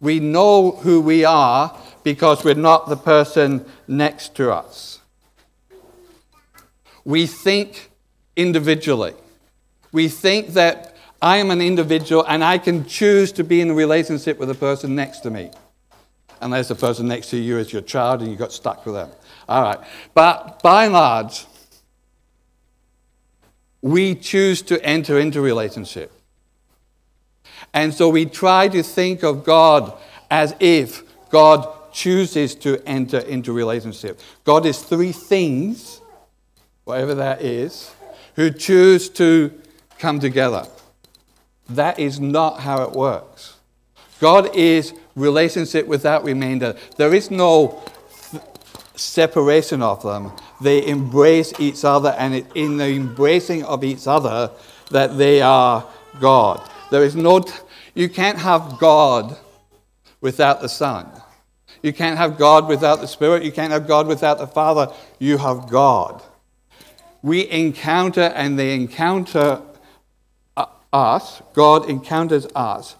We 0.00 0.20
know 0.20 0.72
who 0.72 1.00
we 1.00 1.24
are 1.24 1.76
because 2.02 2.44
we're 2.44 2.54
not 2.54 2.88
the 2.88 2.96
person 2.96 3.64
next 3.86 4.34
to 4.36 4.52
us. 4.52 5.00
We 7.04 7.26
think 7.26 7.90
individually. 8.36 9.14
We 9.92 10.08
think 10.08 10.48
that 10.48 10.91
I 11.22 11.36
am 11.36 11.52
an 11.52 11.60
individual 11.60 12.24
and 12.26 12.42
I 12.42 12.58
can 12.58 12.84
choose 12.84 13.30
to 13.32 13.44
be 13.44 13.60
in 13.60 13.70
a 13.70 13.74
relationship 13.74 14.38
with 14.40 14.48
the 14.48 14.56
person 14.56 14.96
next 14.96 15.20
to 15.20 15.30
me. 15.30 15.52
Unless 16.40 16.66
the 16.66 16.74
person 16.74 17.06
next 17.06 17.30
to 17.30 17.36
you 17.36 17.58
is 17.58 17.72
your 17.72 17.82
child 17.82 18.20
and 18.20 18.30
you 18.30 18.36
got 18.36 18.52
stuck 18.52 18.84
with 18.84 18.96
them. 18.96 19.08
All 19.48 19.62
right. 19.62 19.78
But 20.14 20.60
by 20.64 20.86
and 20.86 20.94
large, 20.94 21.46
we 23.80 24.16
choose 24.16 24.62
to 24.62 24.84
enter 24.84 25.20
into 25.20 25.40
relationship. 25.40 26.10
And 27.72 27.94
so 27.94 28.08
we 28.08 28.26
try 28.26 28.66
to 28.68 28.82
think 28.82 29.22
of 29.22 29.44
God 29.44 29.96
as 30.28 30.56
if 30.58 31.04
God 31.30 31.68
chooses 31.92 32.56
to 32.56 32.82
enter 32.84 33.18
into 33.18 33.52
relationship. 33.52 34.18
God 34.42 34.66
is 34.66 34.82
three 34.82 35.12
things, 35.12 36.00
whatever 36.82 37.14
that 37.14 37.42
is, 37.42 37.94
who 38.34 38.50
choose 38.50 39.08
to 39.10 39.52
come 39.98 40.18
together. 40.18 40.66
That 41.76 41.98
is 41.98 42.20
not 42.20 42.60
how 42.60 42.82
it 42.82 42.92
works. 42.92 43.56
God 44.20 44.54
is 44.54 44.94
relationship 45.16 45.86
without 45.86 46.24
remainder. 46.24 46.76
There 46.96 47.14
is 47.14 47.30
no 47.30 47.82
separation 48.94 49.82
of 49.82 50.02
them. 50.02 50.32
They 50.60 50.86
embrace 50.86 51.52
each 51.58 51.84
other, 51.84 52.14
and 52.18 52.34
it, 52.34 52.46
in 52.54 52.76
the 52.76 52.86
embracing 52.86 53.64
of 53.64 53.82
each 53.82 54.06
other, 54.06 54.50
that 54.90 55.18
they 55.18 55.42
are 55.42 55.86
God. 56.20 56.68
There 56.90 57.02
is 57.02 57.16
no, 57.16 57.40
t- 57.40 57.52
you 57.94 58.08
can't 58.08 58.38
have 58.38 58.78
God 58.78 59.36
without 60.20 60.60
the 60.60 60.68
Son. 60.68 61.08
You 61.82 61.92
can't 61.92 62.16
have 62.16 62.38
God 62.38 62.68
without 62.68 63.00
the 63.00 63.08
Spirit. 63.08 63.42
You 63.42 63.50
can't 63.50 63.72
have 63.72 63.88
God 63.88 64.06
without 64.06 64.38
the 64.38 64.46
Father. 64.46 64.92
You 65.18 65.38
have 65.38 65.68
God. 65.68 66.22
We 67.22 67.50
encounter, 67.50 68.32
and 68.36 68.58
they 68.58 68.74
encounter 68.74 69.62
us. 70.92 71.42
God 71.52 71.88
encounters 71.88 72.46
us 72.54 72.96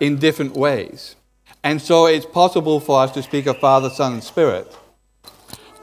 in 0.00 0.18
different 0.18 0.54
ways. 0.54 1.16
And 1.62 1.80
so 1.80 2.06
it's 2.06 2.26
possible 2.26 2.80
for 2.80 3.00
us 3.00 3.12
to 3.12 3.22
speak 3.22 3.46
of 3.46 3.58
Father, 3.58 3.90
Son, 3.90 4.14
and 4.14 4.24
Spirit 4.24 4.76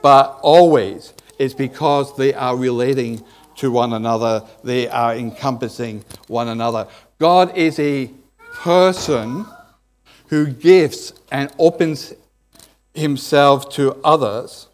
but 0.01 0.39
always 0.41 1.13
it's 1.37 1.53
because 1.53 2.15
they 2.15 2.33
are 2.33 2.55
relating 2.55 3.23
to 3.57 3.71
one 3.71 3.93
another, 3.93 4.43
they 4.63 4.87
are 4.87 5.15
encompassing 5.15 6.03
one 6.27 6.47
another. 6.47 6.87
God 7.19 7.57
is 7.57 7.79
a 7.79 8.11
person 8.53 9.45
who 10.27 10.47
gives 10.47 11.13
and 11.31 11.51
opens 11.57 12.13
himself 12.93 13.69
to 13.71 13.99
others, 14.03 14.67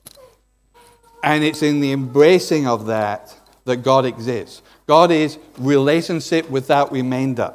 and 1.23 1.43
it's 1.43 1.63
in 1.63 1.79
the 1.79 1.91
embracing 1.91 2.67
of 2.67 2.85
that 2.87 3.35
that 3.65 3.77
God 3.77 4.05
exists. 4.05 4.61
God 4.85 5.11
is 5.11 5.37
relationship 5.57 6.49
without 6.49 6.91
remainder. 6.91 7.53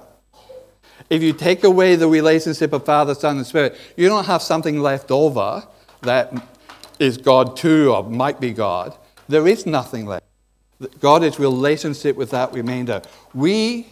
If 1.11 1.23
you 1.23 1.33
take 1.33 1.65
away 1.65 1.97
the 1.97 2.09
relationship 2.09 2.73
of 2.73 2.85
Father, 2.85 3.15
Son, 3.15 3.37
and 3.39 3.47
Spirit, 3.47 3.77
you 3.97 4.09
don't 4.09 4.27
have 4.27 4.43
something 4.43 4.81
left 4.81 5.11
over 5.11 5.67
that 6.03 6.33
is 6.99 7.17
God 7.17 7.57
too 7.57 7.93
or 7.95 8.03
might 8.03 8.41
be 8.41 8.53
God. 8.53 8.97
There 9.29 9.47
is 9.47 9.67
nothing 9.67 10.07
left. 10.07 10.25
God 11.01 11.25
is 11.25 11.39
relationship 11.39 12.17
without 12.17 12.55
remainder. 12.55 13.03
We 13.35 13.89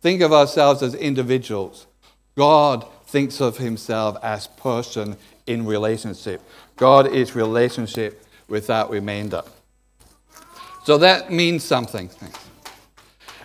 think 0.00 0.20
of 0.20 0.32
ourselves 0.32 0.82
as 0.82 0.94
individuals. 0.94 1.86
God 2.36 2.86
thinks 3.06 3.40
of 3.40 3.58
himself 3.58 4.16
as 4.22 4.48
person 4.48 5.16
in 5.46 5.64
relationship. 5.64 6.40
God 6.76 7.12
is 7.12 7.36
relationship 7.36 8.24
without 8.48 8.90
remainder. 8.90 9.42
So 10.84 10.98
that 10.98 11.30
means 11.30 11.62
something. 11.62 12.10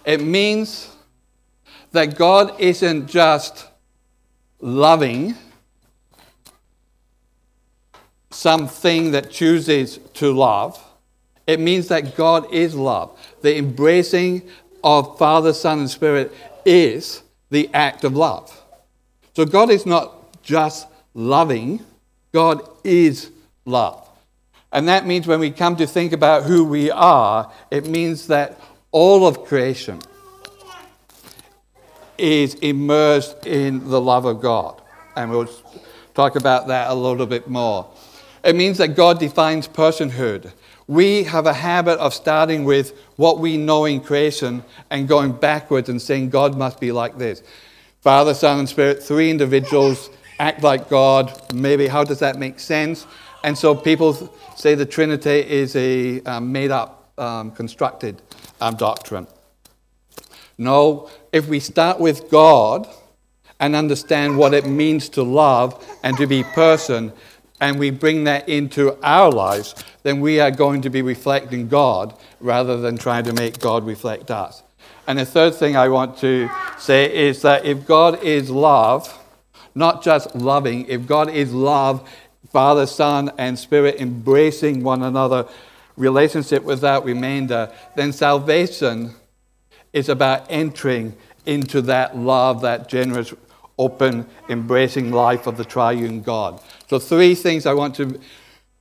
It 0.05 0.21
means 0.21 0.95
that 1.91 2.15
God 2.17 2.59
isn't 2.59 3.07
just 3.07 3.67
loving 4.59 5.35
something 8.29 9.11
that 9.11 9.31
chooses 9.31 9.99
to 10.13 10.31
love. 10.31 10.81
It 11.47 11.59
means 11.59 11.87
that 11.87 12.15
God 12.15 12.51
is 12.53 12.75
love. 12.75 13.17
The 13.41 13.57
embracing 13.57 14.47
of 14.83 15.17
Father, 15.17 15.53
Son, 15.53 15.79
and 15.79 15.89
Spirit 15.89 16.31
is 16.65 17.23
the 17.49 17.69
act 17.73 18.03
of 18.03 18.15
love. 18.15 18.55
So 19.35 19.45
God 19.45 19.69
is 19.69 19.85
not 19.85 20.41
just 20.43 20.87
loving, 21.13 21.83
God 22.31 22.61
is 22.83 23.31
love. 23.65 24.07
And 24.71 24.87
that 24.87 25.07
means 25.07 25.25
when 25.25 25.39
we 25.39 25.49
come 25.49 25.75
to 25.77 25.87
think 25.87 26.13
about 26.13 26.43
who 26.43 26.63
we 26.63 26.91
are, 26.91 27.51
it 27.71 27.87
means 27.87 28.27
that 28.27 28.59
all 28.91 29.27
of 29.27 29.45
creation 29.45 29.99
is 32.17 32.55
immersed 32.55 33.45
in 33.45 33.89
the 33.89 34.01
love 34.01 34.25
of 34.25 34.41
God. 34.41 34.81
And 35.15 35.31
we'll 35.31 35.49
talk 36.13 36.35
about 36.35 36.67
that 36.67 36.89
a 36.89 36.93
little 36.93 37.25
bit 37.25 37.47
more. 37.47 37.89
It 38.43 38.55
means 38.55 38.77
that 38.77 38.89
God 38.89 39.19
defines 39.19 39.67
personhood. 39.67 40.51
We 40.87 41.23
have 41.23 41.45
a 41.45 41.53
habit 41.53 41.99
of 41.99 42.13
starting 42.13 42.65
with 42.65 42.97
what 43.15 43.39
we 43.39 43.57
know 43.57 43.85
in 43.85 44.01
creation 44.01 44.63
and 44.89 45.07
going 45.07 45.33
backwards 45.33 45.89
and 45.89 46.01
saying 46.01 46.29
God 46.29 46.57
must 46.57 46.79
be 46.79 46.91
like 46.91 47.17
this. 47.17 47.43
Father, 48.01 48.33
Son, 48.33 48.59
and 48.59 48.69
Spirit, 48.69 49.03
three 49.03 49.29
individuals 49.29 50.09
act 50.39 50.63
like 50.63 50.89
God. 50.89 51.53
Maybe 51.53 51.87
how 51.87 52.03
does 52.03 52.19
that 52.19 52.37
make 52.37 52.59
sense? 52.59 53.05
And 53.43 53.57
so 53.57 53.75
people 53.75 54.33
say 54.55 54.73
the 54.73 54.85
Trinity 54.85 55.39
is 55.39 55.75
a 55.75 56.21
um, 56.23 56.51
made 56.51 56.71
up, 56.71 57.11
um, 57.19 57.51
constructed 57.51 58.21
um, 58.61 58.75
doctrine. 58.75 59.27
No, 60.57 61.09
if 61.31 61.47
we 61.47 61.59
start 61.59 61.99
with 61.99 62.29
God 62.29 62.87
and 63.59 63.75
understand 63.75 64.37
what 64.37 64.53
it 64.53 64.65
means 64.65 65.09
to 65.09 65.23
love 65.23 65.85
and 66.03 66.17
to 66.17 66.27
be 66.27 66.43
person, 66.43 67.13
and 67.61 67.77
we 67.77 67.91
bring 67.91 68.23
that 68.23 68.47
into 68.47 68.97
our 69.03 69.31
lives, 69.31 69.75
then 70.03 70.21
we 70.21 70.39
are 70.39 70.51
going 70.51 70.81
to 70.81 70.89
be 70.89 71.01
reflecting 71.01 71.67
God 71.67 72.17
rather 72.39 72.77
than 72.77 72.97
trying 72.97 73.25
to 73.25 73.33
make 73.33 73.59
God 73.59 73.85
reflect 73.85 74.31
us. 74.31 74.63
And 75.07 75.19
the 75.19 75.25
third 75.25 75.55
thing 75.55 75.75
I 75.75 75.89
want 75.89 76.17
to 76.19 76.49
say 76.77 77.13
is 77.13 77.41
that 77.41 77.65
if 77.65 77.85
God 77.85 78.23
is 78.23 78.49
love, 78.49 79.17
not 79.75 80.03
just 80.03 80.35
loving, 80.35 80.85
if 80.87 81.07
God 81.07 81.29
is 81.29 81.53
love, 81.53 82.07
Father, 82.51 82.85
Son, 82.85 83.31
and 83.37 83.57
Spirit 83.57 83.95
embracing 83.99 84.83
one 84.83 85.03
another, 85.03 85.47
relationship 85.99 86.63
without 86.63 87.05
remainder, 87.05 87.71
then 87.95 88.11
salvation 88.11 89.13
is 89.93 90.09
about 90.09 90.47
entering 90.49 91.15
into 91.45 91.81
that 91.83 92.17
love, 92.17 92.61
that 92.61 92.87
generous, 92.87 93.33
open, 93.77 94.25
embracing 94.49 95.11
life 95.11 95.45
of 95.45 95.57
the 95.57 95.65
triune 95.65 96.21
God. 96.21 96.61
So, 96.87 96.99
three 96.99 97.35
things 97.35 97.65
I 97.65 97.73
want 97.73 97.95
to 97.95 98.19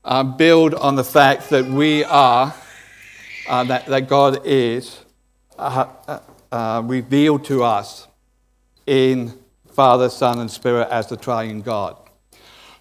uh, 0.04 0.22
build 0.22 0.75
on 0.75 0.96
the 0.96 1.04
fact 1.04 1.50
that 1.50 1.66
we 1.66 2.04
are, 2.04 2.54
uh, 3.48 3.64
that, 3.64 3.87
that 3.87 4.09
God 4.09 4.40
is 4.44 5.04
uh, 5.59 5.87
uh, 6.07 6.20
uh, 6.52 6.83
revealed 6.85 7.44
to 7.46 7.62
us 7.64 8.07
in 8.87 9.38
Father, 9.72 10.09
Son, 10.09 10.40
and 10.40 10.50
Spirit 10.50 10.88
as 10.90 11.09
the 11.09 11.16
triune 11.16 11.62
God. 11.62 11.96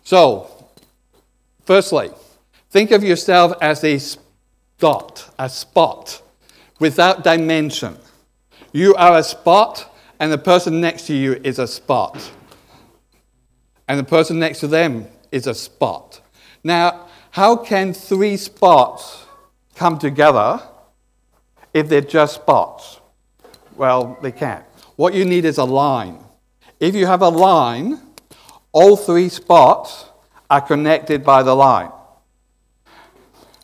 So, 0.04 0.70
firstly, 1.66 2.10
think 2.70 2.92
of 2.92 3.04
yourself 3.04 3.54
as 3.62 3.84
a 3.84 4.00
dot, 4.80 5.34
a 5.40 5.50
spot, 5.50 6.22
without 6.80 7.24
dimension. 7.24 7.98
You 8.72 8.96
are 8.96 9.18
a 9.18 9.24
spot, 9.24 9.96
and 10.20 10.32
the 10.32 10.38
person 10.38 10.82
next 10.82 11.08
to 11.08 11.16
you 11.16 11.40
is 11.44 11.60
a 11.60 11.68
spot. 11.68 12.32
And 13.88 14.00
the 14.00 14.04
person 14.04 14.40
next 14.40 14.60
to 14.60 14.68
them 14.68 15.08
is 15.32 15.48
a 15.48 15.54
spot. 15.54 16.22
Now, 16.64 17.08
how 17.32 17.56
can 17.56 17.94
three 17.94 18.38
spots 18.38 19.26
come 19.76 19.98
together 19.98 20.62
if 21.74 21.88
they're 21.88 22.02
just 22.02 22.36
spots? 22.36 23.00
Well, 23.76 24.18
they 24.22 24.32
can't. 24.32 24.66
What 24.96 25.14
you 25.14 25.24
need 25.26 25.46
is 25.46 25.58
a 25.58 25.64
line. 25.64 26.18
If 26.80 26.96
you 26.96 27.06
have 27.06 27.22
a 27.22 27.30
line, 27.30 28.00
all 28.72 28.96
three 28.96 29.30
spots 29.30 30.06
are 30.50 30.62
connected 30.62 31.24
by 31.24 31.44
the 31.44 31.56
line. 31.56 31.92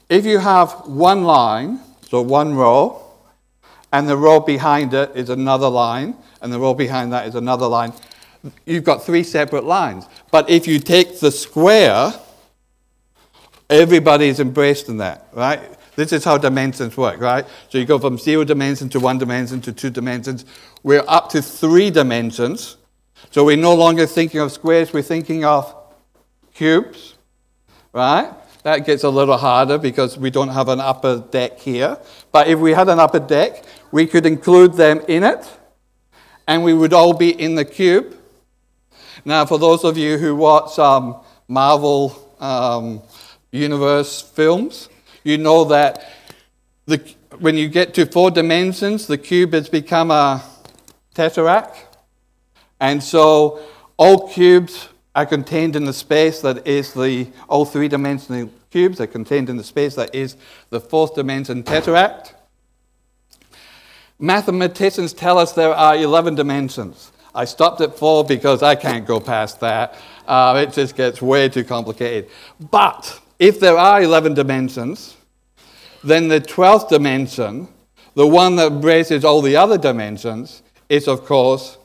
If 0.10 0.26
you 0.26 0.40
have 0.40 0.72
one 0.86 1.24
line, 1.24 1.80
so 2.10 2.22
one 2.22 2.56
row, 2.56 3.02
and 3.92 4.08
the 4.08 4.18
row 4.18 4.40
behind 4.40 4.94
it 4.94 5.12
is 5.16 5.30
another 5.30 5.70
line, 5.70 6.16
and 6.42 6.52
the 6.52 6.60
row 6.60 6.74
behind 6.74 7.14
that 7.14 7.28
is 7.28 7.36
another 7.36 7.68
line, 7.68 7.94
you've 8.66 8.84
got 8.84 9.04
three 9.04 9.24
separate 9.24 9.64
lines. 9.64 10.06
But 10.32 10.50
if 10.50 10.68
you 10.68 10.80
take 10.80 11.20
the 11.20 11.32
square, 11.32 12.14
everybody 13.70 14.28
is 14.28 14.40
embraced 14.40 14.90
in 14.90 14.98
that, 14.98 15.28
right? 15.34 15.62
This 15.96 16.12
is 16.12 16.24
how 16.24 16.38
dimensions 16.38 16.98
work, 16.98 17.20
right? 17.20 17.46
So 17.70 17.78
you 17.78 17.86
go 17.86 18.00
from 18.00 18.18
zero 18.18 18.44
dimension 18.44 18.90
to 18.90 19.00
one 19.00 19.20
dimension 19.20 19.62
to 19.62 19.72
two 19.72 19.90
dimensions. 19.90 20.46
We're 20.82 21.06
up 21.08 21.30
to 21.30 21.42
three 21.42 21.92
dimensions. 21.92 22.78
So 23.32 23.46
we're 23.46 23.58
no 23.58 23.76
longer 23.76 24.06
thinking 24.06 24.42
of 24.42 24.52
squares, 24.52 24.92
we're 24.92 25.04
thinking 25.04 25.46
of 25.46 25.74
cubes, 26.54 27.16
right? 27.94 28.34
That 28.64 28.86
gets 28.86 29.04
a 29.04 29.10
little 29.10 29.38
harder 29.38 29.78
because 29.78 30.18
we 30.18 30.30
don't 30.30 30.50
have 30.50 30.70
an 30.70 30.80
upper 30.80 31.20
deck 31.20 31.60
here. 31.60 31.98
But 32.32 32.48
if 32.48 32.60
we 32.60 32.72
had 32.72 32.88
an 32.88 33.00
upper 33.00 33.20
deck, 33.20 33.64
we 33.92 34.08
could 34.08 34.26
include 34.26 34.74
them 34.74 35.02
in 35.08 35.24
it, 35.24 35.46
and 36.48 36.64
we 36.64 36.74
would 36.74 36.94
all 36.94 37.14
be 37.14 37.30
in 37.30 37.56
the 37.56 37.66
cube. 37.66 38.18
Now, 39.26 39.46
for 39.46 39.60
those 39.60 39.84
of 39.84 39.98
you 39.98 40.18
who 40.18 40.36
watch 40.36 40.80
um, 40.80 41.22
Marvel 41.48 42.36
um, 42.40 43.02
Universe 43.52 44.22
films, 44.22 44.90
you 45.24 45.38
know 45.38 45.66
that 45.66 46.10
the, 46.86 46.98
when 47.40 47.58
you 47.58 47.68
get 47.68 47.94
to 47.96 48.06
four 48.06 48.32
dimensions, 48.32 49.08
the 49.08 49.18
cube 49.18 49.54
has 49.54 49.70
become 49.70 50.10
a 50.10 50.44
tesseract. 51.16 51.76
And 52.80 53.04
so 53.04 53.62
all 53.98 54.28
cubes 54.28 54.90
are 55.16 55.26
contained 55.26 55.76
in 55.76 55.86
the 55.86 55.94
space 55.94 56.42
that 56.42 56.66
is 56.68 56.94
the, 56.94 57.28
all 57.48 57.66
three 57.66 57.88
dimensional 57.88 58.50
cubes 58.72 59.00
are 59.00 59.08
contained 59.08 59.50
in 59.50 59.58
the 59.58 59.64
space 59.64 59.96
that 59.96 60.14
is 60.16 60.36
the 60.70 60.80
fourth 60.80 61.14
dimension 61.14 61.64
tesseract. 61.64 62.34
Mathematicians 64.18 65.14
tell 65.14 65.38
us 65.38 65.52
there 65.52 65.74
are 65.74 65.96
11 65.96 66.36
dimensions. 66.36 67.12
I 67.36 67.46
stopped 67.46 67.82
at 67.82 67.98
four 67.98 68.24
because 68.24 68.64
I 68.64 68.76
can't 68.76 69.06
go 69.06 69.20
past 69.20 69.60
that. 69.60 69.96
Uh, 70.28 70.66
it 70.68 70.74
just 70.74 70.96
gets 70.96 71.22
way 71.22 71.50
too 71.50 71.64
complicated. 71.64 72.30
But 72.72 73.20
if 73.40 73.60
there 73.60 73.78
are 73.78 74.02
11 74.02 74.36
dimensions, 74.36 75.18
then 76.04 76.28
the 76.28 76.40
12th 76.40 76.90
dimension, 76.90 77.68
the 78.14 78.28
one 78.28 78.56
that 78.58 78.72
embraces 78.72 79.26
all 79.26 79.42
the 79.42 79.56
other 79.56 79.78
dimensions, 79.78 80.64
is 80.90 81.08
of 81.08 81.26
course 81.26 81.78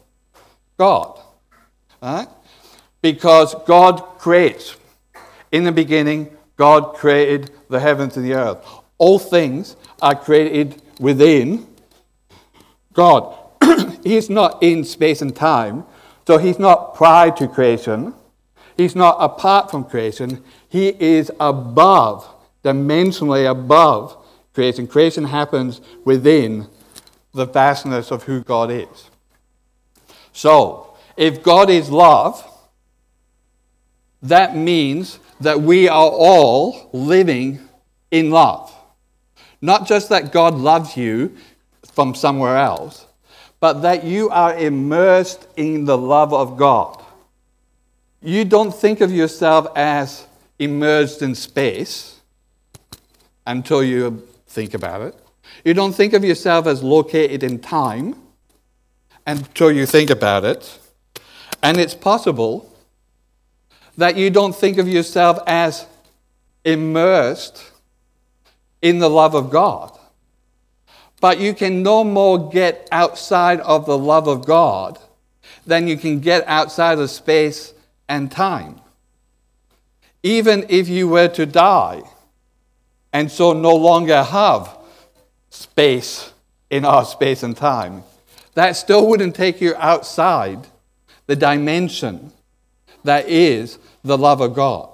God. 0.76 1.20
Right? 2.02 2.28
Because 3.12 3.54
God 3.64 4.00
creates. 4.18 4.76
In 5.50 5.64
the 5.64 5.72
beginning, 5.72 6.28
God 6.58 6.94
created 6.94 7.50
the 7.70 7.80
heavens 7.80 8.18
and 8.18 8.26
the 8.26 8.34
earth. 8.34 8.58
All 8.98 9.18
things 9.18 9.76
are 10.02 10.14
created 10.14 10.82
within 11.00 11.66
God. 12.92 13.34
he's 14.04 14.28
not 14.28 14.62
in 14.62 14.84
space 14.84 15.22
and 15.22 15.34
time, 15.34 15.84
so 16.26 16.36
he's 16.36 16.58
not 16.58 16.94
prior 16.96 17.30
to 17.30 17.48
creation. 17.48 18.12
He's 18.76 18.94
not 18.94 19.16
apart 19.20 19.70
from 19.70 19.84
creation. 19.84 20.44
He 20.68 20.88
is 20.88 21.32
above, 21.40 22.28
dimensionally 22.62 23.50
above 23.50 24.18
creation. 24.52 24.86
Creation 24.86 25.24
happens 25.24 25.80
within 26.04 26.66
the 27.32 27.46
vastness 27.46 28.10
of 28.10 28.24
who 28.24 28.42
God 28.42 28.70
is. 28.70 29.08
So, 30.34 30.94
if 31.16 31.42
God 31.42 31.70
is 31.70 31.90
love, 31.90 32.44
that 34.22 34.56
means 34.56 35.18
that 35.40 35.60
we 35.60 35.88
are 35.88 36.10
all 36.10 36.90
living 36.92 37.60
in 38.10 38.30
love. 38.30 38.74
Not 39.60 39.86
just 39.86 40.08
that 40.08 40.32
God 40.32 40.54
loves 40.54 40.96
you 40.96 41.36
from 41.92 42.14
somewhere 42.14 42.56
else, 42.56 43.06
but 43.60 43.82
that 43.82 44.04
you 44.04 44.30
are 44.30 44.56
immersed 44.56 45.46
in 45.56 45.84
the 45.84 45.98
love 45.98 46.32
of 46.32 46.56
God. 46.56 47.02
You 48.22 48.44
don't 48.44 48.74
think 48.74 49.00
of 49.00 49.12
yourself 49.12 49.68
as 49.76 50.26
immersed 50.58 51.22
in 51.22 51.34
space 51.34 52.20
until 53.46 53.82
you 53.82 54.26
think 54.46 54.74
about 54.74 55.02
it. 55.02 55.14
You 55.64 55.74
don't 55.74 55.92
think 55.92 56.12
of 56.12 56.24
yourself 56.24 56.66
as 56.66 56.82
located 56.82 57.42
in 57.42 57.58
time 57.58 58.16
until 59.26 59.70
you 59.70 59.86
think 59.86 60.10
about 60.10 60.44
it. 60.44 60.78
And 61.62 61.78
it's 61.78 61.94
possible 61.94 62.72
that 63.98 64.16
you 64.16 64.30
don't 64.30 64.54
think 64.54 64.78
of 64.78 64.88
yourself 64.88 65.40
as 65.48 65.84
immersed 66.64 67.72
in 68.80 69.00
the 69.00 69.10
love 69.10 69.34
of 69.34 69.50
God. 69.50 69.98
But 71.20 71.40
you 71.40 71.52
can 71.52 71.82
no 71.82 72.04
more 72.04 72.48
get 72.48 72.88
outside 72.92 73.58
of 73.60 73.86
the 73.86 73.98
love 73.98 74.28
of 74.28 74.46
God 74.46 75.00
than 75.66 75.88
you 75.88 75.96
can 75.96 76.20
get 76.20 76.46
outside 76.46 77.00
of 77.00 77.10
space 77.10 77.74
and 78.08 78.30
time. 78.30 78.80
Even 80.22 80.64
if 80.68 80.88
you 80.88 81.08
were 81.08 81.28
to 81.28 81.44
die 81.44 82.02
and 83.12 83.28
so 83.28 83.52
no 83.52 83.74
longer 83.74 84.22
have 84.22 84.78
space 85.50 86.32
in 86.70 86.84
our 86.84 87.04
space 87.04 87.42
and 87.42 87.56
time, 87.56 88.04
that 88.54 88.76
still 88.76 89.08
wouldn't 89.08 89.34
take 89.34 89.60
you 89.60 89.74
outside 89.76 90.68
the 91.26 91.34
dimension 91.34 92.32
that 93.04 93.28
is 93.28 93.78
the 94.08 94.18
love 94.18 94.40
of 94.40 94.54
God. 94.54 94.90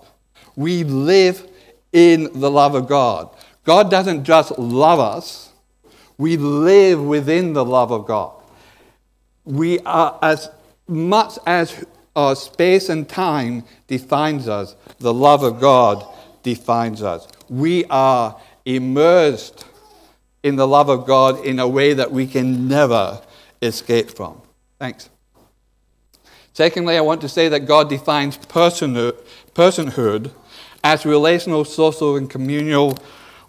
We 0.57 0.85
live 0.85 1.49
in 1.93 2.39
the 2.39 2.51
love 2.51 2.75
of 2.75 2.87
God. 2.87 3.35
God 3.65 3.91
doesn't 3.91 4.25
just 4.25 4.59
love 4.59 5.01
us, 5.01 5.51
we 6.19 6.37
live 6.37 7.03
within 7.03 7.55
the 7.55 7.65
love 7.65 7.91
of 7.91 8.07
God. 8.07 8.33
We 9.45 9.81
are, 9.81 10.19
as 10.23 10.51
much 10.87 11.39
as 11.47 11.85
our 12.15 12.37
space 12.37 12.89
and 12.89 13.09
time 13.09 13.65
defines 13.87 14.49
us, 14.49 14.77
the 14.99 15.13
love 15.13 15.43
of 15.43 15.61
God 15.61 16.07
defines 16.43 17.03
us. 17.03 17.27
We 17.49 17.85
are 17.87 18.39
immersed 18.65 19.65
in 20.43 20.57
the 20.57 20.69
love 20.69 20.89
of 20.89 21.07
God 21.07 21.45
in 21.45 21.59
a 21.59 21.67
way 21.67 21.95
that 21.95 22.13
we 22.13 22.27
can 22.27 22.69
never 22.69 23.21
escape 23.63 24.11
from. 24.11 24.41
Thanks. 24.79 25.09
Secondly, 26.55 26.97
I 26.97 27.01
want 27.01 27.21
to 27.23 27.29
say 27.29 27.49
that 27.49 27.67
God 27.67 27.91
defines 27.91 28.39
personhood 28.39 30.31
as 30.85 31.05
relational, 31.05 31.65
social, 31.65 32.17
and 32.17 32.31
communal 32.31 32.97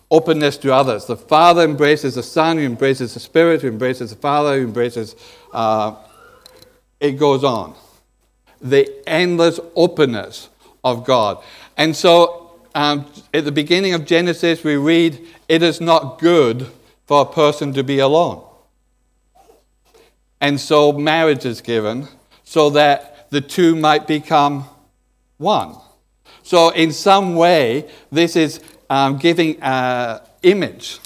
openness 0.10 0.58
to 0.58 0.74
others. 0.74 1.06
The 1.06 1.16
Father 1.16 1.62
embraces 1.62 2.16
the 2.16 2.24
Son, 2.24 2.58
who 2.58 2.64
embraces 2.64 3.14
the 3.14 3.20
Spirit, 3.20 3.62
who 3.62 3.68
embraces 3.68 4.10
the 4.10 4.16
Father, 4.16 4.58
who 4.58 4.66
embraces. 4.66 5.16
Uh, 5.54 5.96
it 7.00 7.14
goes 7.14 7.44
on. 7.44 7.76
The 8.60 8.92
endless 9.08 9.60
openness 9.76 10.50
of 10.84 11.06
God. 11.06 11.44
And 11.78 11.96
so 11.96 12.56
um, 12.74 13.06
at 13.36 13.46
the 13.46 13.52
beginning 13.52 13.94
of 13.94 14.06
Genesis, 14.06 14.64
we 14.64 14.78
read, 14.78 15.24
It 15.48 15.62
is 15.62 15.80
not 15.80 16.18
good 16.18 16.68
for 17.06 17.22
a 17.22 17.26
person 17.26 17.72
to 17.74 17.84
be 17.84 18.00
alone. 18.00 18.44
And 20.42 20.60
so 20.60 20.92
marriage 20.92 21.46
is 21.46 21.62
given 21.62 22.08
so 22.56 22.70
that 22.70 23.30
the 23.32 23.42
two 23.42 23.76
might 23.76 24.08
become 24.08 24.64
one. 25.36 25.76
So, 26.42 26.70
in 26.70 26.94
some 26.94 27.36
way, 27.36 27.92
this 28.14 28.38
is 28.38 28.62
um, 28.90 29.18
giving 29.18 29.62
an 29.62 30.22
image 30.42 31.02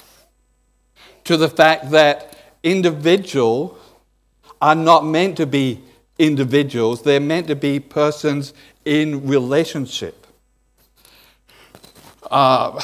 to 1.24 1.36
the 1.36 1.48
fact 1.48 1.90
that 1.90 2.38
individuals 2.62 3.76
are 4.62 4.76
not 4.76 5.04
meant 5.04 5.36
to 5.38 5.46
be 5.46 5.82
individuals, 6.20 7.02
they're 7.02 7.18
meant 7.18 7.48
to 7.48 7.56
be 7.56 7.80
persons 7.80 8.54
in 8.84 9.26
relationship. 9.26 10.28
Uh, 12.30 12.80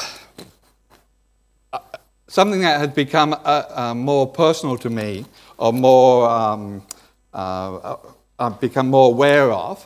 something 2.27 2.59
that 2.59 2.81
has 2.81 2.89
become 2.89 3.31
uh, 3.31 3.63
uh, 3.69 3.93
more 3.95 4.27
personal 4.27 4.77
to 4.77 4.89
me, 4.89 5.23
or 5.57 5.71
more 5.71 6.29
um, 6.29 6.83
uh, 8.39 8.49
become 8.49 8.87
more 8.89 9.11
aware 9.11 9.51
of, 9.51 9.85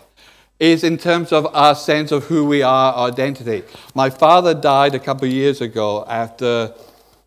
is 0.59 0.83
in 0.83 0.97
terms 0.97 1.31
of 1.31 1.47
our 1.55 1.73
sense 1.73 2.11
of 2.11 2.25
who 2.25 2.45
we 2.45 2.61
are, 2.61 2.93
our 2.93 3.07
identity. 3.09 3.63
My 3.95 4.09
father 4.09 4.53
died 4.53 4.93
a 4.93 4.99
couple 4.99 5.27
of 5.27 5.33
years 5.33 5.59
ago 5.59 6.05
after, 6.07 6.73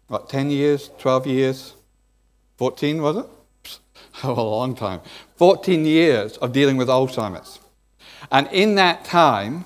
what, 0.06 0.28
10 0.28 0.50
years, 0.50 0.90
12 0.98 1.26
years, 1.26 1.74
14 2.56 3.02
was 3.02 3.16
it? 3.16 3.26
Oh, 4.22 4.30
a 4.30 4.40
long 4.40 4.76
time. 4.76 5.00
14 5.38 5.84
years 5.84 6.36
of 6.36 6.52
dealing 6.52 6.76
with 6.76 6.86
Alzheimer's. 6.86 7.58
And 8.30 8.46
in 8.52 8.76
that 8.76 9.04
time, 9.04 9.64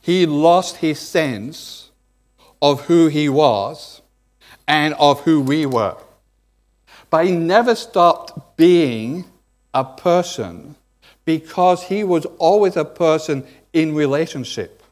he 0.00 0.24
lost 0.24 0.76
his 0.76 0.98
sense 0.98 1.90
of 2.62 2.86
who 2.86 3.08
he 3.08 3.28
was 3.28 4.00
and 4.66 4.94
of 4.94 5.20
who 5.20 5.42
we 5.42 5.66
were. 5.66 5.96
But 7.10 7.26
he 7.26 7.32
never 7.32 7.74
stopped 7.74 8.56
being 8.56 9.26
a 9.74 9.84
person 9.84 10.76
because 11.24 11.84
he 11.84 12.04
was 12.04 12.24
always 12.38 12.76
a 12.76 12.84
person 12.84 13.46
in 13.72 13.94
relationship. 13.94 14.82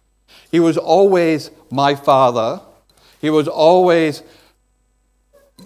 He 0.50 0.60
was 0.60 0.76
always 0.76 1.50
my 1.70 1.94
father. 1.94 2.60
He 3.20 3.30
was 3.30 3.48
always 3.48 4.22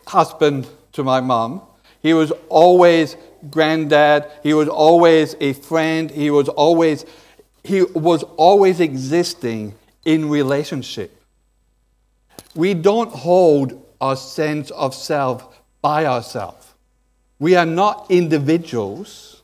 husband 0.07 0.69
to 0.93 1.03
my 1.03 1.21
mom. 1.21 1.63
He 2.03 2.15
was 2.15 2.33
always 2.49 3.17
granddad. 3.51 4.31
He 4.43 4.55
was 4.55 4.69
always 4.69 5.35
a 5.41 5.53
friend. 5.55 6.11
He 6.11 6.31
was 6.31 6.49
always 6.49 7.05
he 7.63 7.83
was 7.83 8.23
always 8.37 8.81
existing 8.81 9.75
in 10.05 10.31
relationship. 10.31 11.15
We 12.55 12.75
don't 12.75 13.13
hold 13.13 13.85
our 14.01 14.17
sense 14.17 14.71
of 14.71 14.95
self 14.95 15.61
by 15.83 16.07
ourselves. 16.07 16.70
We 17.41 17.57
are 17.57 17.67
not 17.67 18.07
individuals 18.11 19.43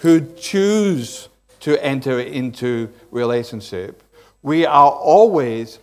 who 0.00 0.20
choose 0.34 1.28
to 1.60 1.82
enter 1.82 2.20
into 2.20 2.90
relationship. 3.10 4.02
We 4.42 4.66
are 4.66 4.90
always 4.90 5.78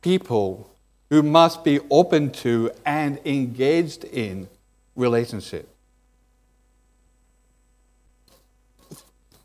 people 0.00 0.70
who 1.10 1.24
must 1.24 1.64
be 1.64 1.80
open 1.90 2.30
to 2.30 2.70
and 2.86 3.18
engaged 3.24 4.04
in 4.04 4.48
relationship. 4.94 5.68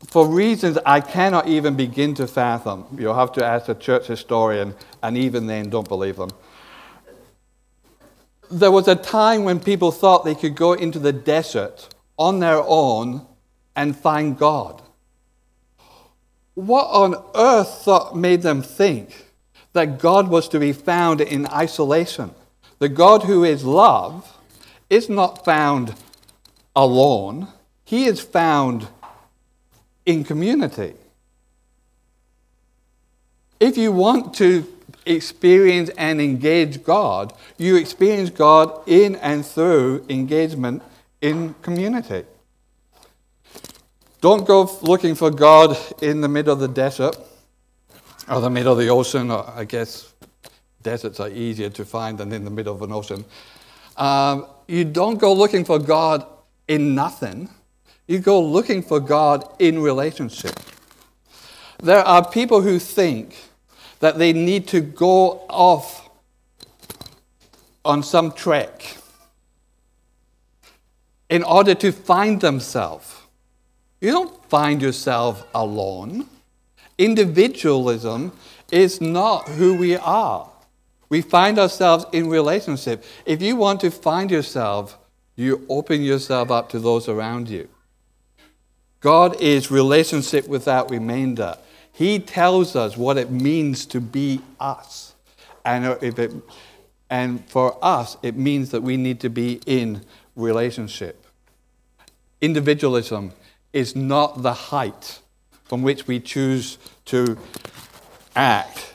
For 0.06 0.28
reasons 0.28 0.78
I 0.86 1.00
cannot 1.00 1.48
even 1.48 1.74
begin 1.74 2.14
to 2.14 2.28
fathom, 2.28 2.86
you'll 2.96 3.14
have 3.14 3.32
to 3.32 3.44
ask 3.44 3.68
a 3.68 3.74
church 3.74 4.06
historian, 4.06 4.76
and 5.02 5.18
even 5.18 5.48
then, 5.48 5.70
don't 5.70 5.88
believe 5.88 6.16
them 6.16 6.30
there 8.50 8.70
was 8.70 8.88
a 8.88 8.94
time 8.94 9.44
when 9.44 9.60
people 9.60 9.92
thought 9.92 10.24
they 10.24 10.34
could 10.34 10.54
go 10.54 10.72
into 10.72 10.98
the 10.98 11.12
desert 11.12 11.88
on 12.18 12.40
their 12.40 12.62
own 12.62 13.26
and 13.76 13.96
find 13.96 14.38
God. 14.38 14.82
What 16.54 16.86
on 16.86 17.22
earth 17.34 17.82
thought 17.84 18.16
made 18.16 18.42
them 18.42 18.62
think 18.62 19.26
that 19.72 19.98
God 19.98 20.28
was 20.28 20.48
to 20.48 20.58
be 20.58 20.72
found 20.72 21.20
in 21.20 21.46
isolation? 21.46 22.32
The 22.78 22.88
God 22.88 23.24
who 23.24 23.44
is 23.44 23.64
love 23.64 24.36
is 24.90 25.08
not 25.08 25.44
found 25.44 25.94
alone, 26.74 27.48
He 27.84 28.06
is 28.06 28.20
found 28.20 28.88
in 30.06 30.24
community. 30.24 30.94
If 33.60 33.76
you 33.76 33.92
want 33.92 34.34
to 34.34 34.66
experience 35.08 35.90
and 35.96 36.20
engage 36.20 36.84
God, 36.84 37.32
you 37.56 37.76
experience 37.76 38.30
God 38.30 38.82
in 38.86 39.16
and 39.16 39.44
through 39.44 40.04
engagement 40.08 40.82
in 41.20 41.54
community. 41.62 42.24
Don't 44.20 44.46
go 44.46 44.68
looking 44.82 45.14
for 45.14 45.30
God 45.30 45.76
in 46.02 46.20
the 46.20 46.28
middle 46.28 46.52
of 46.52 46.60
the 46.60 46.68
desert 46.68 47.16
or 48.28 48.40
the 48.40 48.50
middle 48.50 48.72
of 48.72 48.78
the 48.78 48.88
ocean, 48.88 49.30
or 49.30 49.48
I 49.56 49.64
guess 49.64 50.12
deserts 50.82 51.20
are 51.20 51.30
easier 51.30 51.70
to 51.70 51.84
find 51.84 52.18
than 52.18 52.32
in 52.32 52.44
the 52.44 52.50
middle 52.50 52.74
of 52.74 52.82
an 52.82 52.92
ocean. 52.92 53.24
Um, 53.96 54.46
you 54.66 54.84
don't 54.84 55.18
go 55.18 55.32
looking 55.32 55.64
for 55.64 55.78
God 55.78 56.26
in 56.66 56.94
nothing. 56.94 57.48
You 58.06 58.18
go 58.18 58.40
looking 58.40 58.82
for 58.82 59.00
God 59.00 59.48
in 59.58 59.80
relationship. 59.80 60.58
There 61.82 62.00
are 62.04 62.28
people 62.28 62.60
who 62.60 62.78
think 62.78 63.36
that 64.00 64.18
they 64.18 64.32
need 64.32 64.66
to 64.68 64.80
go 64.80 65.44
off 65.48 66.08
on 67.84 68.02
some 68.02 68.32
trek 68.32 68.96
in 71.28 71.42
order 71.42 71.74
to 71.74 71.92
find 71.92 72.40
themselves. 72.40 73.14
You 74.00 74.12
don't 74.12 74.44
find 74.48 74.80
yourself 74.80 75.46
alone. 75.54 76.26
Individualism 76.96 78.32
is 78.70 79.00
not 79.00 79.48
who 79.48 79.74
we 79.74 79.96
are. 79.96 80.48
We 81.08 81.22
find 81.22 81.58
ourselves 81.58 82.04
in 82.12 82.28
relationship. 82.28 83.04
If 83.24 83.42
you 83.42 83.56
want 83.56 83.80
to 83.80 83.90
find 83.90 84.30
yourself, 84.30 84.98
You 85.38 85.64
open 85.68 86.02
yourself 86.02 86.50
up 86.50 86.68
to 86.70 86.80
those 86.80 87.08
around 87.08 87.48
you. 87.48 87.68
God 88.98 89.40
is 89.40 89.70
relationship 89.70 90.48
without 90.48 90.90
remainder. 90.90 91.56
He 91.98 92.20
tells 92.20 92.76
us 92.76 92.96
what 92.96 93.16
it 93.16 93.32
means 93.32 93.84
to 93.86 94.00
be 94.00 94.40
us. 94.60 95.16
And, 95.64 95.84
uh, 95.84 95.96
if 96.00 96.16
it, 96.20 96.32
and 97.10 97.44
for 97.50 97.76
us, 97.82 98.16
it 98.22 98.36
means 98.36 98.70
that 98.70 98.84
we 98.84 98.96
need 98.96 99.18
to 99.18 99.28
be 99.28 99.60
in 99.66 100.02
relationship. 100.36 101.26
Individualism 102.40 103.32
is 103.72 103.96
not 103.96 104.42
the 104.42 104.52
height 104.52 105.18
from 105.64 105.82
which 105.82 106.06
we 106.06 106.20
choose 106.20 106.78
to 107.06 107.36
act. 108.36 108.94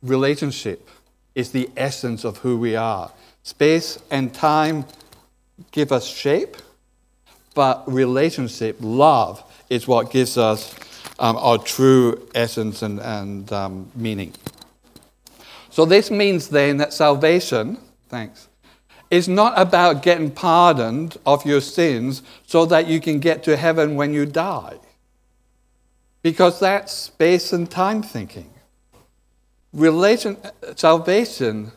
Relationship 0.00 0.88
is 1.34 1.50
the 1.50 1.68
essence 1.76 2.22
of 2.22 2.38
who 2.38 2.56
we 2.56 2.76
are. 2.76 3.10
Space 3.42 3.98
and 4.12 4.32
time 4.32 4.84
give 5.72 5.90
us 5.90 6.06
shape, 6.06 6.56
but 7.56 7.82
relationship, 7.92 8.76
love, 8.78 9.42
is 9.68 9.88
what 9.88 10.12
gives 10.12 10.38
us 10.38 10.72
um, 11.22 11.36
our 11.36 11.56
true 11.56 12.28
essence 12.34 12.82
and, 12.82 13.00
and 13.00 13.50
um, 13.52 13.90
meaning. 13.94 14.34
So, 15.70 15.86
this 15.86 16.10
means 16.10 16.48
then 16.48 16.76
that 16.78 16.92
salvation, 16.92 17.78
thanks, 18.08 18.48
is 19.08 19.28
not 19.28 19.54
about 19.56 20.02
getting 20.02 20.30
pardoned 20.30 21.16
of 21.24 21.46
your 21.46 21.60
sins 21.60 22.22
so 22.46 22.66
that 22.66 22.88
you 22.88 23.00
can 23.00 23.20
get 23.20 23.44
to 23.44 23.56
heaven 23.56 23.94
when 23.94 24.12
you 24.12 24.26
die. 24.26 24.78
Because 26.22 26.58
that's 26.60 26.92
space 26.92 27.52
and 27.52 27.70
time 27.70 28.02
thinking. 28.02 28.50
Relation, 29.72 30.36
salvation 30.76 31.72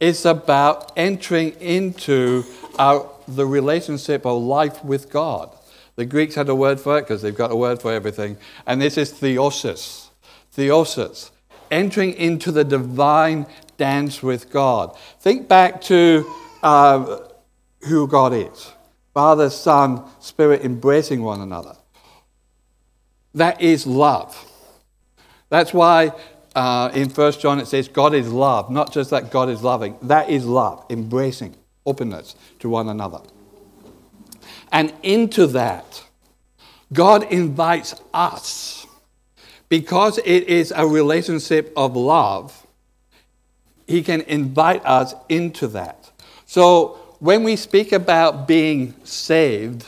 is 0.00 0.24
about 0.24 0.92
entering 0.96 1.50
into 1.60 2.44
our, 2.78 3.10
the 3.26 3.44
relationship 3.44 4.24
of 4.24 4.40
life 4.40 4.84
with 4.84 5.10
God. 5.10 5.57
The 5.98 6.06
Greeks 6.06 6.36
had 6.36 6.48
a 6.48 6.54
word 6.54 6.78
for 6.78 6.96
it 6.96 7.02
because 7.02 7.22
they've 7.22 7.34
got 7.34 7.50
a 7.50 7.56
word 7.56 7.82
for 7.82 7.92
everything. 7.92 8.36
And 8.66 8.80
this 8.80 8.96
is 8.96 9.12
theosis. 9.12 10.10
Theosis. 10.56 11.32
Entering 11.72 12.14
into 12.14 12.52
the 12.52 12.62
divine 12.62 13.46
dance 13.78 14.22
with 14.22 14.48
God. 14.48 14.96
Think 15.18 15.48
back 15.48 15.80
to 15.82 16.24
uh, 16.62 17.18
who 17.88 18.06
God 18.06 18.32
is 18.32 18.70
Father, 19.12 19.50
Son, 19.50 20.04
Spirit 20.20 20.64
embracing 20.64 21.24
one 21.24 21.40
another. 21.40 21.74
That 23.34 23.60
is 23.60 23.84
love. 23.84 24.46
That's 25.48 25.74
why 25.74 26.12
uh, 26.54 26.92
in 26.94 27.10
1 27.10 27.32
John 27.32 27.58
it 27.58 27.66
says 27.66 27.88
God 27.88 28.14
is 28.14 28.28
love, 28.28 28.70
not 28.70 28.92
just 28.92 29.10
that 29.10 29.32
God 29.32 29.48
is 29.48 29.64
loving. 29.64 29.96
That 30.02 30.30
is 30.30 30.46
love, 30.46 30.86
embracing, 30.90 31.56
openness 31.84 32.36
to 32.60 32.68
one 32.68 32.88
another. 32.88 33.18
And 34.72 34.92
into 35.02 35.46
that, 35.48 36.02
God 36.92 37.24
invites 37.32 37.94
us. 38.12 38.86
Because 39.68 40.18
it 40.18 40.48
is 40.48 40.72
a 40.74 40.86
relationship 40.86 41.72
of 41.76 41.94
love, 41.94 42.66
He 43.86 44.02
can 44.02 44.22
invite 44.22 44.84
us 44.84 45.14
into 45.28 45.66
that. 45.68 46.10
So 46.46 46.98
when 47.18 47.44
we 47.44 47.56
speak 47.56 47.92
about 47.92 48.48
being 48.48 48.94
saved, 49.04 49.86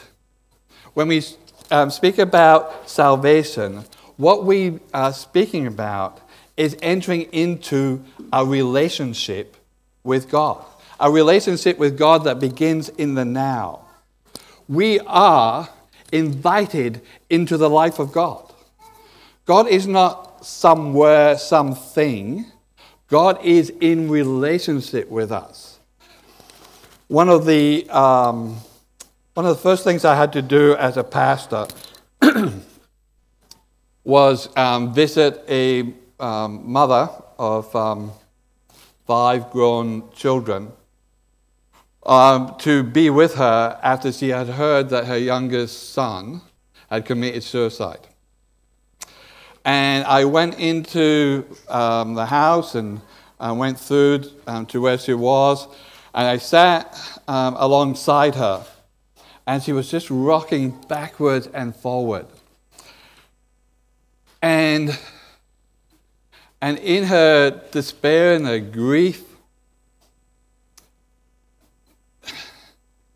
when 0.94 1.08
we 1.08 1.22
um, 1.70 1.90
speak 1.90 2.18
about 2.18 2.90
salvation, 2.90 3.84
what 4.16 4.44
we 4.44 4.80
are 4.92 5.12
speaking 5.12 5.66
about 5.66 6.20
is 6.56 6.76
entering 6.82 7.22
into 7.32 8.04
a 8.32 8.44
relationship 8.44 9.56
with 10.02 10.28
God, 10.28 10.62
a 10.98 11.10
relationship 11.10 11.78
with 11.78 11.96
God 11.96 12.24
that 12.24 12.38
begins 12.38 12.90
in 12.90 13.14
the 13.14 13.24
now. 13.24 13.79
We 14.70 15.00
are 15.00 15.68
invited 16.12 17.00
into 17.28 17.56
the 17.56 17.68
life 17.68 17.98
of 17.98 18.12
God. 18.12 18.54
God 19.44 19.66
is 19.66 19.88
not 19.88 20.46
somewhere, 20.46 21.36
something. 21.38 22.44
God 23.08 23.44
is 23.44 23.70
in 23.80 24.08
relationship 24.08 25.10
with 25.10 25.32
us. 25.32 25.80
One 27.08 27.28
of 27.28 27.46
the 27.46 27.90
um, 27.90 28.58
one 29.34 29.44
of 29.44 29.56
the 29.56 29.60
first 29.60 29.82
things 29.82 30.04
I 30.04 30.14
had 30.14 30.32
to 30.34 30.42
do 30.42 30.76
as 30.76 30.96
a 30.96 31.02
pastor 31.02 31.66
was 34.04 34.56
um, 34.56 34.94
visit 34.94 35.42
a 35.48 35.92
um, 36.20 36.70
mother 36.70 37.08
of 37.40 37.74
um, 37.74 38.12
five 39.04 39.50
grown 39.50 40.12
children 40.12 40.70
um, 42.04 42.56
to 42.58 42.82
be 42.82 43.10
with 43.10 43.34
her 43.34 43.78
after 43.82 44.12
she 44.12 44.30
had 44.30 44.48
heard 44.48 44.88
that 44.90 45.06
her 45.06 45.18
youngest 45.18 45.92
son 45.92 46.40
had 46.88 47.04
committed 47.04 47.42
suicide. 47.42 48.06
And 49.64 50.04
I 50.04 50.24
went 50.24 50.58
into 50.58 51.44
um, 51.68 52.14
the 52.14 52.26
house 52.26 52.74
and 52.74 53.00
I 53.38 53.52
went 53.52 53.80
through 53.80 54.24
um, 54.46 54.66
to 54.66 54.82
where 54.82 54.98
she 54.98 55.14
was, 55.14 55.66
and 56.14 56.26
I 56.26 56.36
sat 56.36 56.94
um, 57.26 57.56
alongside 57.56 58.34
her, 58.34 58.66
and 59.46 59.62
she 59.62 59.72
was 59.72 59.90
just 59.90 60.10
rocking 60.10 60.78
backwards 60.88 61.46
and 61.46 61.74
forward. 61.74 62.26
And 64.42 64.98
and 66.60 66.76
in 66.78 67.04
her 67.04 67.62
despair 67.70 68.34
and 68.34 68.46
her 68.46 68.60
grief, 68.60 69.24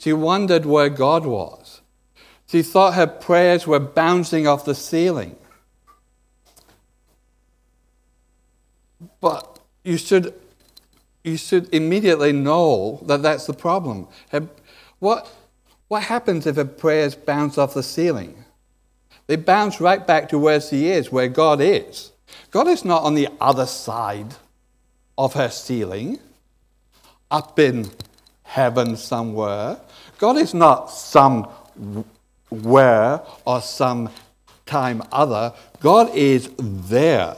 she 0.04 0.12
wondered 0.12 0.66
where 0.66 0.90
God 0.90 1.24
was. 1.24 1.80
She 2.46 2.62
thought 2.62 2.92
her 2.92 3.06
prayers 3.06 3.66
were 3.66 3.80
bouncing 3.80 4.46
off 4.46 4.66
the 4.66 4.74
ceiling. 4.74 5.34
But 9.18 9.60
you 9.82 9.96
should, 9.96 10.34
you 11.22 11.38
should 11.38 11.72
immediately 11.72 12.32
know 12.34 13.02
that 13.06 13.22
that's 13.22 13.46
the 13.46 13.54
problem. 13.54 14.06
What, 14.98 15.26
what 15.88 16.02
happens 16.02 16.46
if 16.46 16.56
her 16.56 16.66
prayers 16.66 17.14
bounce 17.14 17.56
off 17.56 17.72
the 17.72 17.82
ceiling? 17.82 18.44
They 19.26 19.36
bounce 19.36 19.80
right 19.80 20.06
back 20.06 20.28
to 20.28 20.38
where 20.38 20.60
she 20.60 20.88
is, 20.88 21.10
where 21.10 21.28
God 21.28 21.62
is. 21.62 22.12
God 22.50 22.68
is 22.68 22.84
not 22.84 23.04
on 23.04 23.14
the 23.14 23.28
other 23.40 23.64
side 23.64 24.34
of 25.16 25.32
her 25.32 25.48
ceiling, 25.48 26.18
up 27.30 27.58
in 27.58 27.90
heaven 28.54 28.96
somewhere. 28.96 29.76
God 30.18 30.36
is 30.36 30.54
not 30.54 30.88
somewhere 30.88 31.50
or 33.44 33.60
some 33.60 34.10
time 34.64 35.02
other. 35.10 35.52
God 35.80 36.14
is 36.14 36.48
there, 36.58 37.34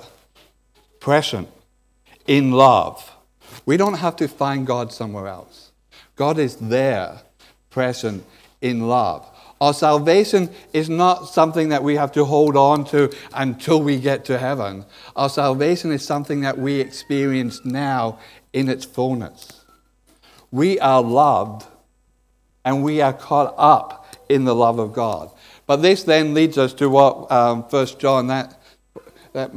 present, 1.01 1.49
in 2.27 2.53
love. 2.53 3.11
We 3.65 3.79
don't 3.79 3.95
have 3.95 4.17
to 4.17 4.29
find 4.29 4.67
God 4.67 4.93
somewhere 4.93 5.27
else. 5.27 5.73
God 6.17 6.39
is 6.39 6.57
there, 6.57 7.23
present, 7.71 8.23
in 8.61 8.87
love. 8.87 9.27
Our 9.59 9.73
salvation 9.73 10.51
is 10.75 10.91
not 10.91 11.31
something 11.31 11.71
that 11.71 11.83
we 11.83 11.97
have 11.97 12.13
to 12.13 12.27
hold 12.27 12.59
on 12.59 12.85
to 12.87 13.11
until 13.33 13.83
we 13.83 13.99
get 13.99 14.27
to 14.27 14.37
heaven. 14.37 14.85
Our 15.17 15.31
salvation 15.31 15.93
is 15.93 16.05
something 16.05 16.43
that 16.43 16.59
we 16.59 16.79
experience 16.79 17.65
now 17.65 18.19
in 18.53 18.69
its 18.69 18.85
fullness. 18.85 19.66
We 20.51 20.79
are 20.81 21.03
loved 21.03 21.67
and 22.65 22.83
we 22.83 23.01
are 23.01 23.13
caught 23.13 23.55
up 23.57 24.07
in 24.29 24.45
the 24.45 24.55
love 24.55 24.79
of 24.79 24.93
God. 24.93 25.31
But 25.67 25.77
this 25.77 26.03
then 26.03 26.35
leads 26.35 26.59
us 26.59 26.73
to 26.75 26.89
what 26.89 27.31
um, 27.31 27.63
1 27.63 27.87
John, 27.99 28.29
that, 28.29 28.61
that, 29.33 29.51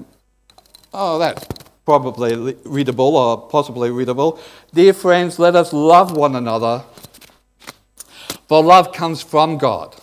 oh, 0.93 1.19
that's 1.19 1.47
probably 1.85 2.55
readable 2.65 3.15
or 3.15 3.49
possibly 3.49 3.91
readable. 3.91 4.39
Dear 4.73 4.93
friends, 4.93 5.39
let 5.39 5.55
us 5.55 5.73
love 5.73 6.15
one 6.15 6.35
another 6.35 6.83
for 8.49 8.63
love 8.63 8.91
comes 8.91 9.21
from 9.21 9.59
God. 9.59 9.95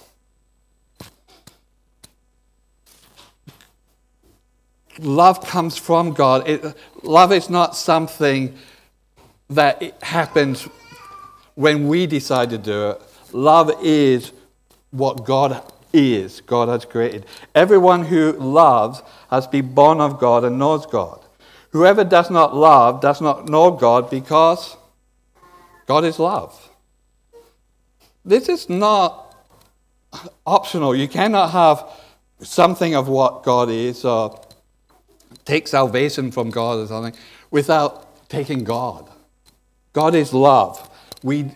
Love 5.00 5.44
comes 5.44 5.76
from 5.76 6.12
God. 6.12 6.48
It, 6.48 6.76
love 7.02 7.32
is 7.32 7.50
not 7.50 7.74
something 7.74 8.56
that 9.50 9.80
it 9.82 10.02
happens 10.02 10.68
when 11.54 11.88
we 11.88 12.06
decide 12.06 12.50
to 12.50 12.58
do 12.58 12.90
it. 12.90 13.02
Love 13.32 13.72
is 13.82 14.32
what 14.90 15.24
God 15.24 15.62
is, 15.92 16.40
God 16.40 16.68
has 16.68 16.84
created. 16.84 17.26
Everyone 17.54 18.04
who 18.04 18.32
loves 18.32 19.02
has 19.30 19.46
been 19.46 19.74
born 19.74 20.00
of 20.00 20.18
God 20.18 20.44
and 20.44 20.58
knows 20.58 20.86
God. 20.86 21.24
Whoever 21.70 22.04
does 22.04 22.30
not 22.30 22.54
love 22.54 23.00
does 23.00 23.20
not 23.20 23.48
know 23.48 23.70
God 23.70 24.10
because 24.10 24.76
God 25.86 26.04
is 26.04 26.18
love. 26.18 26.70
This 28.24 28.48
is 28.48 28.68
not 28.68 29.34
optional. 30.46 30.94
You 30.94 31.08
cannot 31.08 31.50
have 31.50 31.88
something 32.40 32.94
of 32.94 33.08
what 33.08 33.42
God 33.42 33.70
is 33.70 34.04
or 34.04 34.40
take 35.44 35.68
salvation 35.68 36.30
from 36.30 36.50
God 36.50 36.78
or 36.80 36.86
something 36.86 37.14
without 37.50 38.28
taking 38.28 38.64
God. 38.64 39.08
God 39.96 40.14
is 40.14 40.34
love. 40.34 40.90
We 41.22 41.52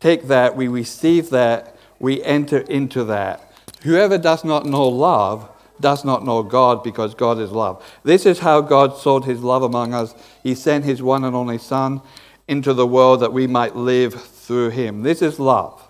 take 0.00 0.28
that, 0.28 0.56
we 0.56 0.68
receive 0.68 1.28
that, 1.28 1.76
we 2.00 2.24
enter 2.24 2.60
into 2.60 3.04
that. 3.04 3.52
Whoever 3.82 4.16
does 4.16 4.42
not 4.42 4.64
know 4.64 4.88
love 4.88 5.46
does 5.78 6.02
not 6.02 6.24
know 6.24 6.42
God 6.42 6.82
because 6.82 7.14
God 7.14 7.38
is 7.38 7.50
love. 7.50 7.84
This 8.04 8.24
is 8.24 8.38
how 8.38 8.62
God 8.62 8.98
showed 8.98 9.26
his 9.26 9.42
love 9.42 9.62
among 9.62 9.92
us. 9.92 10.14
He 10.42 10.54
sent 10.54 10.86
his 10.86 11.02
one 11.02 11.24
and 11.24 11.36
only 11.36 11.58
Son 11.58 12.00
into 12.48 12.72
the 12.72 12.86
world 12.86 13.20
that 13.20 13.34
we 13.34 13.46
might 13.46 13.76
live 13.76 14.14
through 14.14 14.70
him. 14.70 15.02
This 15.02 15.20
is 15.20 15.38
love. 15.38 15.86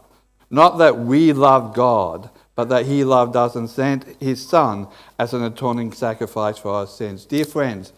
Not 0.50 0.78
that 0.78 0.98
we 0.98 1.32
love 1.32 1.76
God, 1.76 2.28
but 2.56 2.70
that 2.70 2.86
he 2.86 3.04
loved 3.04 3.36
us 3.36 3.54
and 3.54 3.70
sent 3.70 4.20
his 4.20 4.44
Son 4.44 4.88
as 5.16 5.32
an 5.32 5.44
atoning 5.44 5.92
sacrifice 5.92 6.58
for 6.58 6.72
our 6.72 6.88
sins. 6.88 7.24
Dear 7.24 7.44
friends, 7.44 7.92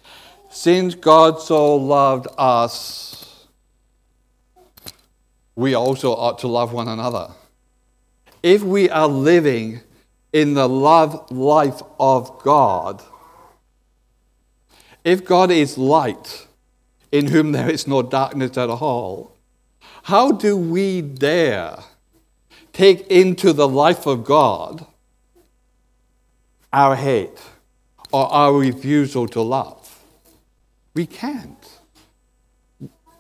since 0.51 0.95
God 0.95 1.41
so 1.41 1.77
loved 1.77 2.27
us, 2.37 3.08
we 5.59 5.75
also 5.75 6.15
ought 6.15 6.39
to 6.39 6.47
love 6.47 6.73
one 6.73 6.87
another. 6.87 7.33
If 8.45 8.63
we 8.63 8.89
are 8.89 9.09
living 9.09 9.81
in 10.33 10.55
the 10.55 10.69
love 10.69 11.33
life 11.33 11.83
of 11.99 12.39
God, 12.45 13.03
if 15.03 15.25
God 15.25 15.51
is 15.51 15.77
light, 15.77 16.47
in 17.11 17.27
whom 17.27 17.51
there 17.51 17.69
is 17.69 17.89
no 17.89 18.03
darkness 18.03 18.57
at 18.57 18.71
all, 18.71 19.37
how 20.05 20.31
do 20.31 20.57
we 20.57 21.03
dare 21.03 21.81
take 22.73 23.09
into 23.09 23.53
the 23.53 23.67
life 23.67 24.07
of 24.07 24.25
God 24.25 24.87
our 26.73 26.95
hate 26.95 27.41
or 28.13 28.33
our 28.33 28.53
refusal 28.53 29.27
to 29.27 29.43
love? 29.43 30.05
We 30.95 31.07
can't. 31.07 31.78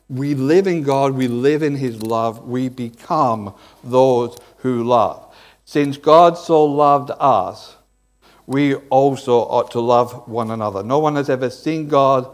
We 0.09 0.35
live 0.35 0.66
in 0.66 0.83
God, 0.83 1.14
we 1.14 1.29
live 1.29 1.62
in 1.62 1.77
His 1.77 2.03
love, 2.03 2.47
we 2.47 2.68
become 2.68 3.55
those 3.85 4.38
who 4.59 4.85
love. 4.85 5.35
Since 5.64 5.99
God 5.99 6.38
so 6.38 6.64
loved 6.64 7.11
us, 7.18 7.77
we 8.47 8.75
also 8.75 9.40
ought 9.40 9.71
to 9.73 9.81
love 9.81 10.27
one 10.27 10.51
another. 10.51 10.83
No 10.83 10.99
one 10.99 11.16
has 11.16 11.29
ever 11.29 11.51
seen 11.51 11.88
God, 11.88 12.27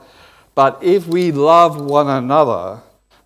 but 0.54 0.78
if 0.82 1.08
we 1.08 1.32
love 1.32 1.80
one 1.80 2.08
another, 2.08 2.80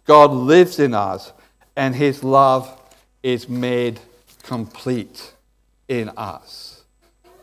God 0.07 0.31
lives 0.31 0.79
in 0.79 0.95
us, 0.95 1.33
and 1.77 1.95
his 1.95 2.25
love 2.25 2.81
is 3.23 3.49
made 3.49 4.01
complete 4.43 5.35
in 5.89 6.09
us. 6.17 6.85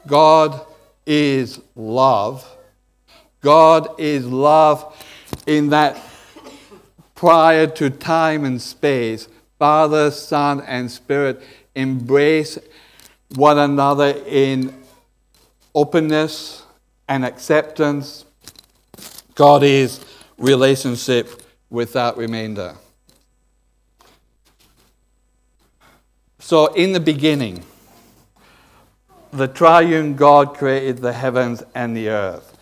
God 0.07 0.59
is 1.05 1.61
love. 1.75 2.43
God 3.41 3.99
is 3.99 4.25
love 4.25 4.95
in 5.45 5.69
that 5.69 6.01
prior 7.25 7.65
to 7.65 7.89
time 7.89 8.45
and 8.45 8.61
space, 8.61 9.27
Father, 9.57 10.11
Son, 10.11 10.61
and 10.61 10.91
Spirit 10.91 11.41
embrace 11.73 12.59
one 13.33 13.57
another 13.57 14.13
in 14.27 14.71
openness 15.73 16.61
and 17.09 17.25
acceptance. 17.25 18.25
God 19.33 19.63
is 19.63 20.05
relationship 20.37 21.41
without 21.71 22.15
remainder. 22.15 22.75
So, 26.37 26.67
in 26.75 26.93
the 26.93 26.99
beginning, 26.99 27.63
the 29.31 29.47
triune 29.47 30.15
God 30.15 30.53
created 30.53 30.99
the 30.99 31.13
heavens 31.13 31.63
and 31.73 31.97
the 31.97 32.09
earth. 32.09 32.55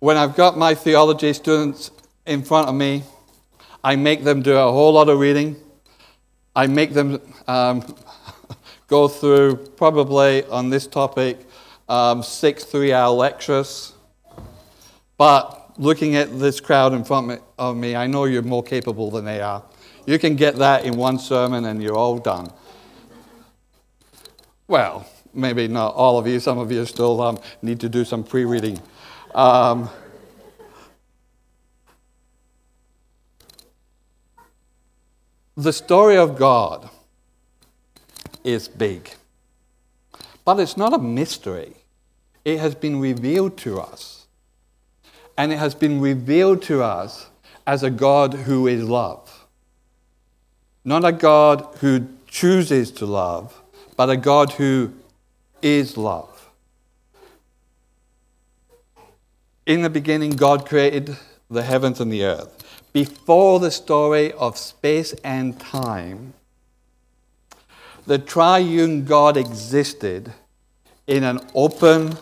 When 0.00 0.16
I've 0.16 0.34
got 0.34 0.58
my 0.58 0.74
theology 0.74 1.32
students 1.32 1.92
in 2.26 2.42
front 2.42 2.68
of 2.68 2.74
me, 2.74 3.04
I 3.82 3.96
make 3.96 4.24
them 4.24 4.42
do 4.42 4.56
a 4.56 4.70
whole 4.70 4.92
lot 4.92 5.08
of 5.08 5.18
reading. 5.18 5.56
I 6.54 6.66
make 6.66 6.92
them 6.92 7.20
um, 7.46 7.94
go 8.86 9.08
through 9.08 9.56
probably 9.76 10.44
on 10.44 10.70
this 10.70 10.86
topic 10.86 11.38
um, 11.88 12.22
six 12.22 12.64
three 12.64 12.92
hour 12.92 13.10
lectures. 13.14 13.94
But 15.16 15.78
looking 15.78 16.16
at 16.16 16.38
this 16.38 16.60
crowd 16.60 16.92
in 16.92 17.04
front 17.04 17.40
of 17.58 17.76
me, 17.76 17.96
I 17.96 18.06
know 18.06 18.24
you're 18.24 18.42
more 18.42 18.62
capable 18.62 19.10
than 19.10 19.24
they 19.24 19.40
are. 19.40 19.62
You 20.06 20.18
can 20.18 20.36
get 20.36 20.56
that 20.56 20.84
in 20.84 20.96
one 20.96 21.18
sermon 21.18 21.64
and 21.64 21.82
you're 21.82 21.96
all 21.96 22.18
done. 22.18 22.50
Well, 24.66 25.06
maybe 25.34 25.68
not 25.68 25.94
all 25.94 26.18
of 26.18 26.26
you. 26.26 26.38
Some 26.40 26.58
of 26.58 26.70
you 26.70 26.84
still 26.86 27.20
um, 27.20 27.38
need 27.62 27.80
to 27.80 27.88
do 27.88 28.04
some 28.04 28.24
pre 28.24 28.44
reading. 28.44 28.80
Um, 29.34 29.90
the 35.56 35.72
story 35.72 36.16
of 36.16 36.36
God 36.36 36.88
is 38.44 38.68
big. 38.68 39.10
But 40.44 40.58
it's 40.60 40.76
not 40.76 40.92
a 40.92 40.98
mystery, 40.98 41.74
it 42.44 42.58
has 42.58 42.74
been 42.74 43.00
revealed 43.00 43.56
to 43.58 43.80
us. 43.80 44.26
And 45.36 45.52
it 45.52 45.58
has 45.58 45.74
been 45.74 46.00
revealed 46.00 46.62
to 46.62 46.82
us 46.82 47.28
as 47.66 47.82
a 47.82 47.90
God 47.90 48.34
who 48.34 48.66
is 48.66 48.82
love. 48.82 49.46
Not 50.84 51.04
a 51.04 51.12
God 51.12 51.66
who 51.80 52.08
chooses 52.26 52.90
to 52.92 53.06
love, 53.06 53.60
but 53.96 54.10
a 54.10 54.16
God 54.16 54.52
who 54.52 54.92
is 55.62 55.96
love. 55.96 56.50
In 59.66 59.82
the 59.82 59.90
beginning, 59.90 60.32
God 60.32 60.66
created 60.66 61.16
the 61.50 61.62
heavens 61.62 62.00
and 62.00 62.12
the 62.12 62.24
earth. 62.24 62.59
Before 62.92 63.60
the 63.60 63.70
story 63.70 64.32
of 64.32 64.58
space 64.58 65.12
and 65.24 65.58
time, 65.60 66.34
the 68.06 68.18
triune 68.18 69.04
God 69.04 69.36
existed 69.36 70.32
in 71.06 71.22
an 71.22 71.40
open, 71.54 72.16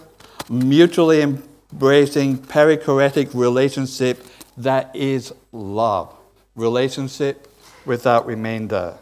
mutually 0.50 1.22
embracing, 1.22 2.38
perichoretic 2.38 3.34
relationship 3.34 4.22
that 4.58 4.94
is 4.94 5.32
love. 5.52 6.14
Relationship 6.54 7.48
without 7.86 8.26
remainder. 8.26 8.98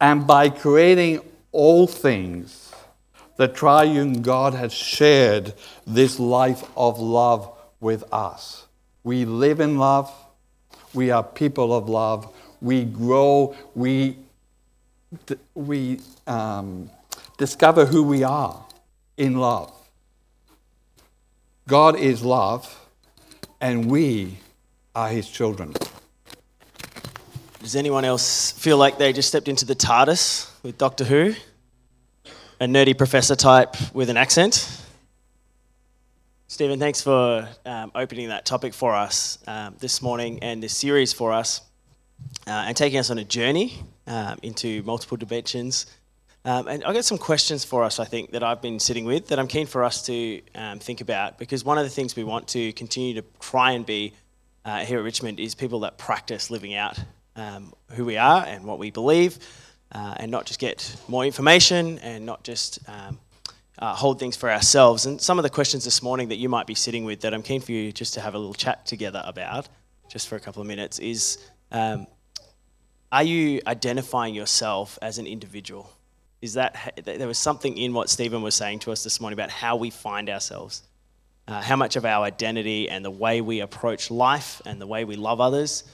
And 0.00 0.26
by 0.26 0.50
creating 0.50 1.20
all 1.52 1.86
things, 1.86 2.72
the 3.36 3.48
triune 3.48 4.20
God 4.20 4.52
has 4.52 4.72
shared 4.72 5.54
this 5.86 6.20
life 6.20 6.62
of 6.76 6.98
love 6.98 7.56
with 7.80 8.04
us. 8.12 8.66
We 9.02 9.24
live 9.24 9.60
in 9.60 9.78
love. 9.78 10.12
We 10.94 11.10
are 11.10 11.22
people 11.22 11.74
of 11.74 11.88
love. 11.88 12.32
We 12.60 12.84
grow. 12.84 13.54
We 13.74 14.16
we 15.54 16.00
um, 16.26 16.90
discover 17.36 17.86
who 17.86 18.02
we 18.02 18.22
are 18.22 18.64
in 19.16 19.38
love. 19.38 19.72
God 21.66 21.98
is 21.98 22.22
love, 22.24 22.88
and 23.60 23.90
we 23.90 24.38
are 24.94 25.08
his 25.08 25.28
children. 25.28 25.72
Does 27.60 27.76
anyone 27.76 28.04
else 28.04 28.52
feel 28.52 28.78
like 28.78 28.98
they 28.98 29.12
just 29.12 29.28
stepped 29.28 29.48
into 29.48 29.64
the 29.64 29.74
TARDIS 29.74 30.50
with 30.62 30.78
Doctor 30.78 31.04
Who? 31.04 31.34
A 32.58 32.66
nerdy 32.66 32.96
professor 32.96 33.36
type 33.36 33.76
with 33.94 34.10
an 34.10 34.16
accent? 34.16 34.79
Stephen, 36.50 36.80
thanks 36.80 37.00
for 37.00 37.48
um, 37.64 37.92
opening 37.94 38.30
that 38.30 38.44
topic 38.44 38.74
for 38.74 38.92
us 38.92 39.38
um, 39.46 39.76
this 39.78 40.02
morning 40.02 40.40
and 40.42 40.60
this 40.60 40.76
series 40.76 41.12
for 41.12 41.32
us 41.32 41.60
uh, 42.48 42.64
and 42.66 42.76
taking 42.76 42.98
us 42.98 43.08
on 43.08 43.18
a 43.18 43.24
journey 43.24 43.78
um, 44.08 44.36
into 44.42 44.82
multiple 44.82 45.16
dimensions. 45.16 45.86
Um, 46.44 46.66
and 46.66 46.82
I've 46.82 46.92
got 46.92 47.04
some 47.04 47.18
questions 47.18 47.64
for 47.64 47.84
us, 47.84 48.00
I 48.00 48.04
think, 48.04 48.32
that 48.32 48.42
I've 48.42 48.60
been 48.60 48.80
sitting 48.80 49.04
with 49.04 49.28
that 49.28 49.38
I'm 49.38 49.46
keen 49.46 49.68
for 49.68 49.84
us 49.84 50.04
to 50.06 50.40
um, 50.56 50.80
think 50.80 51.00
about 51.00 51.38
because 51.38 51.64
one 51.64 51.78
of 51.78 51.84
the 51.84 51.90
things 51.90 52.16
we 52.16 52.24
want 52.24 52.48
to 52.48 52.72
continue 52.72 53.14
to 53.14 53.24
try 53.38 53.70
and 53.70 53.86
be 53.86 54.12
uh, 54.64 54.80
here 54.80 54.98
at 54.98 55.04
Richmond 55.04 55.38
is 55.38 55.54
people 55.54 55.78
that 55.80 55.98
practice 55.98 56.50
living 56.50 56.74
out 56.74 56.98
um, 57.36 57.72
who 57.92 58.04
we 58.04 58.16
are 58.16 58.44
and 58.44 58.64
what 58.64 58.80
we 58.80 58.90
believe 58.90 59.38
uh, 59.92 60.14
and 60.16 60.32
not 60.32 60.46
just 60.46 60.58
get 60.58 60.96
more 61.06 61.24
information 61.24 62.00
and 62.00 62.26
not 62.26 62.42
just 62.42 62.80
uh, 63.80 63.94
hold 63.94 64.18
things 64.18 64.36
for 64.36 64.50
ourselves. 64.50 65.06
And 65.06 65.20
some 65.20 65.38
of 65.38 65.42
the 65.42 65.50
questions 65.50 65.84
this 65.84 66.02
morning 66.02 66.28
that 66.28 66.36
you 66.36 66.48
might 66.48 66.66
be 66.66 66.74
sitting 66.74 67.04
with 67.04 67.22
that 67.22 67.32
I'm 67.32 67.42
keen 67.42 67.60
for 67.60 67.72
you 67.72 67.92
just 67.92 68.14
to 68.14 68.20
have 68.20 68.34
a 68.34 68.38
little 68.38 68.54
chat 68.54 68.84
together 68.84 69.22
about, 69.24 69.68
just 70.08 70.28
for 70.28 70.36
a 70.36 70.40
couple 70.40 70.60
of 70.60 70.68
minutes, 70.68 70.98
is 70.98 71.38
um, 71.72 72.06
are 73.10 73.22
you 73.22 73.60
identifying 73.66 74.34
yourself 74.34 74.98
as 75.00 75.18
an 75.18 75.26
individual? 75.26 75.90
Is 76.42 76.54
that 76.54 77.00
there 77.04 77.26
was 77.26 77.38
something 77.38 77.76
in 77.76 77.92
what 77.92 78.08
Stephen 78.08 78.42
was 78.42 78.54
saying 78.54 78.80
to 78.80 78.92
us 78.92 79.02
this 79.02 79.20
morning 79.20 79.38
about 79.38 79.50
how 79.50 79.76
we 79.76 79.90
find 79.90 80.28
ourselves, 80.28 80.82
uh, 81.48 81.60
how 81.60 81.76
much 81.76 81.96
of 81.96 82.04
our 82.04 82.24
identity 82.24 82.88
and 82.88 83.04
the 83.04 83.10
way 83.10 83.40
we 83.40 83.60
approach 83.60 84.10
life 84.10 84.62
and 84.64 84.80
the 84.80 84.86
way 84.86 85.04
we 85.04 85.16
love 85.16 85.40
others 85.40 85.84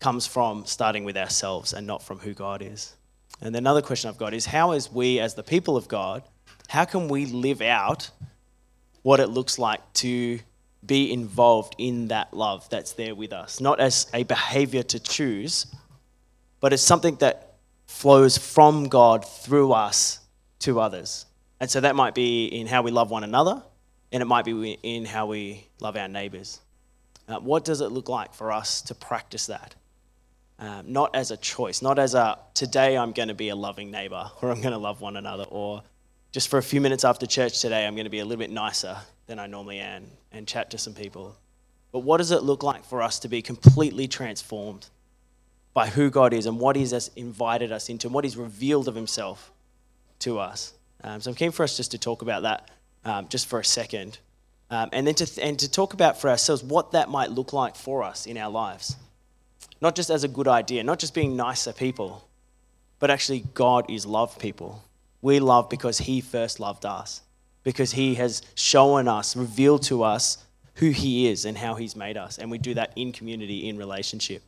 comes 0.00 0.26
from 0.26 0.64
starting 0.66 1.04
with 1.04 1.16
ourselves 1.16 1.72
and 1.72 1.86
not 1.86 2.02
from 2.02 2.18
who 2.18 2.34
God 2.34 2.62
is. 2.62 2.94
And 3.40 3.54
another 3.54 3.82
question 3.82 4.08
I've 4.08 4.18
got 4.18 4.34
is 4.34 4.46
how, 4.46 4.72
as 4.72 4.90
we, 4.90 5.20
as 5.20 5.34
the 5.34 5.42
people 5.42 5.76
of 5.76 5.88
God, 5.88 6.22
how 6.68 6.84
can 6.84 7.08
we 7.08 7.26
live 7.26 7.60
out 7.60 8.10
what 9.02 9.20
it 9.20 9.28
looks 9.28 9.58
like 9.58 9.80
to 9.94 10.38
be 10.84 11.12
involved 11.12 11.74
in 11.78 12.08
that 12.08 12.32
love 12.32 12.68
that's 12.70 12.92
there 12.92 13.14
with 13.14 13.32
us, 13.32 13.60
not 13.60 13.80
as 13.80 14.06
a 14.14 14.22
behavior 14.22 14.82
to 14.82 15.00
choose, 15.00 15.66
but 16.60 16.72
as 16.72 16.80
something 16.80 17.16
that 17.16 17.54
flows 17.86 18.38
from 18.38 18.88
God 18.88 19.26
through 19.26 19.72
us 19.72 20.20
to 20.60 20.78
others. 20.78 21.26
And 21.58 21.70
so 21.70 21.80
that 21.80 21.96
might 21.96 22.14
be 22.14 22.46
in 22.46 22.66
how 22.66 22.82
we 22.82 22.90
love 22.90 23.10
one 23.10 23.24
another, 23.24 23.62
and 24.12 24.22
it 24.22 24.26
might 24.26 24.44
be 24.44 24.72
in 24.82 25.04
how 25.04 25.26
we 25.26 25.66
love 25.80 25.96
our 25.96 26.08
neighbors. 26.08 26.60
Uh, 27.26 27.38
what 27.40 27.64
does 27.64 27.80
it 27.80 27.88
look 27.88 28.08
like 28.08 28.34
for 28.34 28.52
us 28.52 28.82
to 28.82 28.94
practice 28.94 29.46
that? 29.46 29.74
Um, 30.58 30.92
not 30.92 31.14
as 31.14 31.30
a 31.30 31.36
choice, 31.36 31.82
not 31.82 31.98
as 31.98 32.14
a 32.14 32.38
today 32.52 32.98
I'm 32.98 33.12
going 33.12 33.28
to 33.28 33.34
be 33.34 33.48
a 33.48 33.56
loving 33.56 33.90
neighbor 33.90 34.30
or 34.42 34.50
I'm 34.50 34.60
going 34.60 34.72
to 34.72 34.78
love 34.78 35.00
one 35.00 35.16
another, 35.16 35.44
or 35.44 35.82
just 36.32 36.48
for 36.48 36.58
a 36.58 36.62
few 36.62 36.80
minutes 36.80 37.04
after 37.04 37.26
church 37.26 37.60
today 37.60 37.86
I'm 37.86 37.94
going 37.94 38.04
to 38.04 38.10
be 38.10 38.18
a 38.18 38.24
little 38.24 38.38
bit 38.38 38.50
nicer 38.50 38.96
than 39.26 39.38
I 39.38 39.46
normally 39.46 39.78
am 39.78 40.04
and 40.32 40.46
chat 40.46 40.70
to 40.70 40.78
some 40.78 40.94
people. 40.94 41.36
But 41.92 42.00
what 42.00 42.18
does 42.18 42.30
it 42.30 42.42
look 42.42 42.62
like 42.62 42.84
for 42.84 43.02
us 43.02 43.18
to 43.20 43.28
be 43.28 43.40
completely 43.40 44.08
transformed 44.08 44.88
by 45.72 45.88
who 45.88 46.10
God 46.10 46.32
is 46.32 46.46
and 46.46 46.58
what 46.58 46.76
He's 46.76 47.08
invited 47.16 47.72
us 47.72 47.88
into 47.88 48.06
and 48.06 48.14
what 48.14 48.24
He's 48.24 48.36
revealed 48.36 48.88
of 48.88 48.94
Himself 48.94 49.52
to 50.20 50.38
us? 50.38 50.74
Um, 51.02 51.20
so 51.20 51.30
I'm 51.30 51.36
keen 51.36 51.50
for 51.50 51.62
us 51.62 51.76
just 51.76 51.92
to 51.92 51.98
talk 51.98 52.22
about 52.22 52.42
that 52.42 52.70
um, 53.04 53.28
just 53.28 53.46
for 53.46 53.58
a 53.58 53.64
second. 53.64 54.18
Um, 54.70 54.90
and 54.92 55.06
then 55.06 55.14
to, 55.14 55.26
th- 55.26 55.46
and 55.46 55.58
to 55.60 55.70
talk 55.70 55.94
about 55.94 56.20
for 56.20 56.28
ourselves 56.28 56.62
what 56.62 56.92
that 56.92 57.08
might 57.08 57.30
look 57.30 57.52
like 57.52 57.74
for 57.74 58.02
us 58.02 58.26
in 58.26 58.36
our 58.36 58.50
lives. 58.50 58.96
Not 59.80 59.96
just 59.96 60.10
as 60.10 60.24
a 60.24 60.28
good 60.28 60.48
idea, 60.48 60.84
not 60.84 60.98
just 60.98 61.14
being 61.14 61.36
nicer 61.36 61.72
people, 61.72 62.28
but 62.98 63.10
actually, 63.10 63.44
God 63.54 63.90
is 63.90 64.04
love 64.04 64.38
people. 64.38 64.82
We 65.20 65.40
love 65.40 65.68
because 65.68 65.98
He 65.98 66.20
first 66.20 66.60
loved 66.60 66.84
us, 66.84 67.22
because 67.64 67.92
He 67.92 68.14
has 68.16 68.42
shown 68.54 69.08
us, 69.08 69.36
revealed 69.36 69.82
to 69.84 70.02
us 70.02 70.38
who 70.74 70.90
He 70.90 71.28
is 71.28 71.44
and 71.44 71.58
how 71.58 71.74
He's 71.74 71.96
made 71.96 72.16
us. 72.16 72.38
And 72.38 72.50
we 72.50 72.58
do 72.58 72.74
that 72.74 72.92
in 72.96 73.12
community, 73.12 73.68
in 73.68 73.76
relationship. 73.76 74.42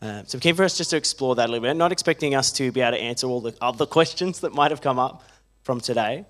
Um, 0.00 0.24
so, 0.26 0.38
keen 0.38 0.54
for 0.54 0.62
us 0.62 0.76
just 0.76 0.90
to 0.90 0.96
explore 0.96 1.34
that 1.34 1.48
a 1.48 1.52
little 1.52 1.66
bit, 1.66 1.74
not 1.76 1.90
expecting 1.90 2.34
us 2.34 2.52
to 2.52 2.70
be 2.70 2.80
able 2.80 2.96
to 2.96 3.02
answer 3.02 3.26
all 3.26 3.40
the 3.40 3.54
other 3.60 3.86
questions 3.98 4.40
that 4.40 4.54
might 4.54 4.70
have 4.70 4.80
come 4.80 4.98
up 4.98 5.24
from 5.62 5.80
today. 5.80 6.24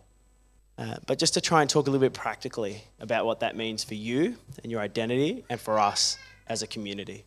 Uh, 0.78 0.94
but 1.06 1.18
just 1.18 1.34
to 1.34 1.40
try 1.40 1.60
and 1.60 1.68
talk 1.68 1.88
a 1.88 1.90
little 1.90 2.06
bit 2.06 2.14
practically 2.14 2.84
about 3.00 3.26
what 3.26 3.40
that 3.40 3.56
means 3.56 3.82
for 3.82 3.94
you 3.94 4.36
and 4.62 4.70
your 4.70 4.80
identity 4.80 5.44
and 5.50 5.60
for 5.60 5.78
us 5.78 6.16
as 6.46 6.62
a 6.62 6.68
community. 6.68 7.24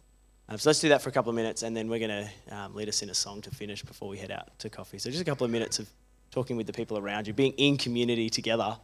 Um, 0.47 0.57
so 0.57 0.69
let's 0.69 0.79
do 0.79 0.89
that 0.89 1.01
for 1.01 1.09
a 1.09 1.11
couple 1.11 1.29
of 1.29 1.35
minutes 1.35 1.61
and 1.61 1.75
then 1.75 1.89
we're 1.89 1.99
going 1.99 2.27
to 2.49 2.55
um, 2.55 2.73
lead 2.73 2.87
us 2.87 3.01
in 3.01 3.09
a 3.09 3.13
song 3.13 3.41
to 3.41 3.51
finish 3.51 3.83
before 3.83 4.07
we 4.07 4.17
head 4.17 4.31
out 4.31 4.57
to 4.59 4.69
coffee. 4.69 4.97
So 4.99 5.09
just 5.09 5.21
a 5.21 5.25
couple 5.25 5.43
of 5.43 5.51
minutes 5.51 5.79
of 5.79 5.89
talking 6.31 6.57
with 6.57 6.67
the 6.67 6.73
people 6.73 6.97
around 6.97 7.27
you, 7.27 7.33
being 7.33 7.53
in 7.53 7.77
community 7.77 8.29
together, 8.29 8.77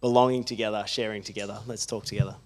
belonging 0.00 0.44
together, 0.44 0.84
sharing 0.86 1.22
together. 1.22 1.58
Let's 1.66 1.86
talk 1.86 2.04
together. 2.04 2.36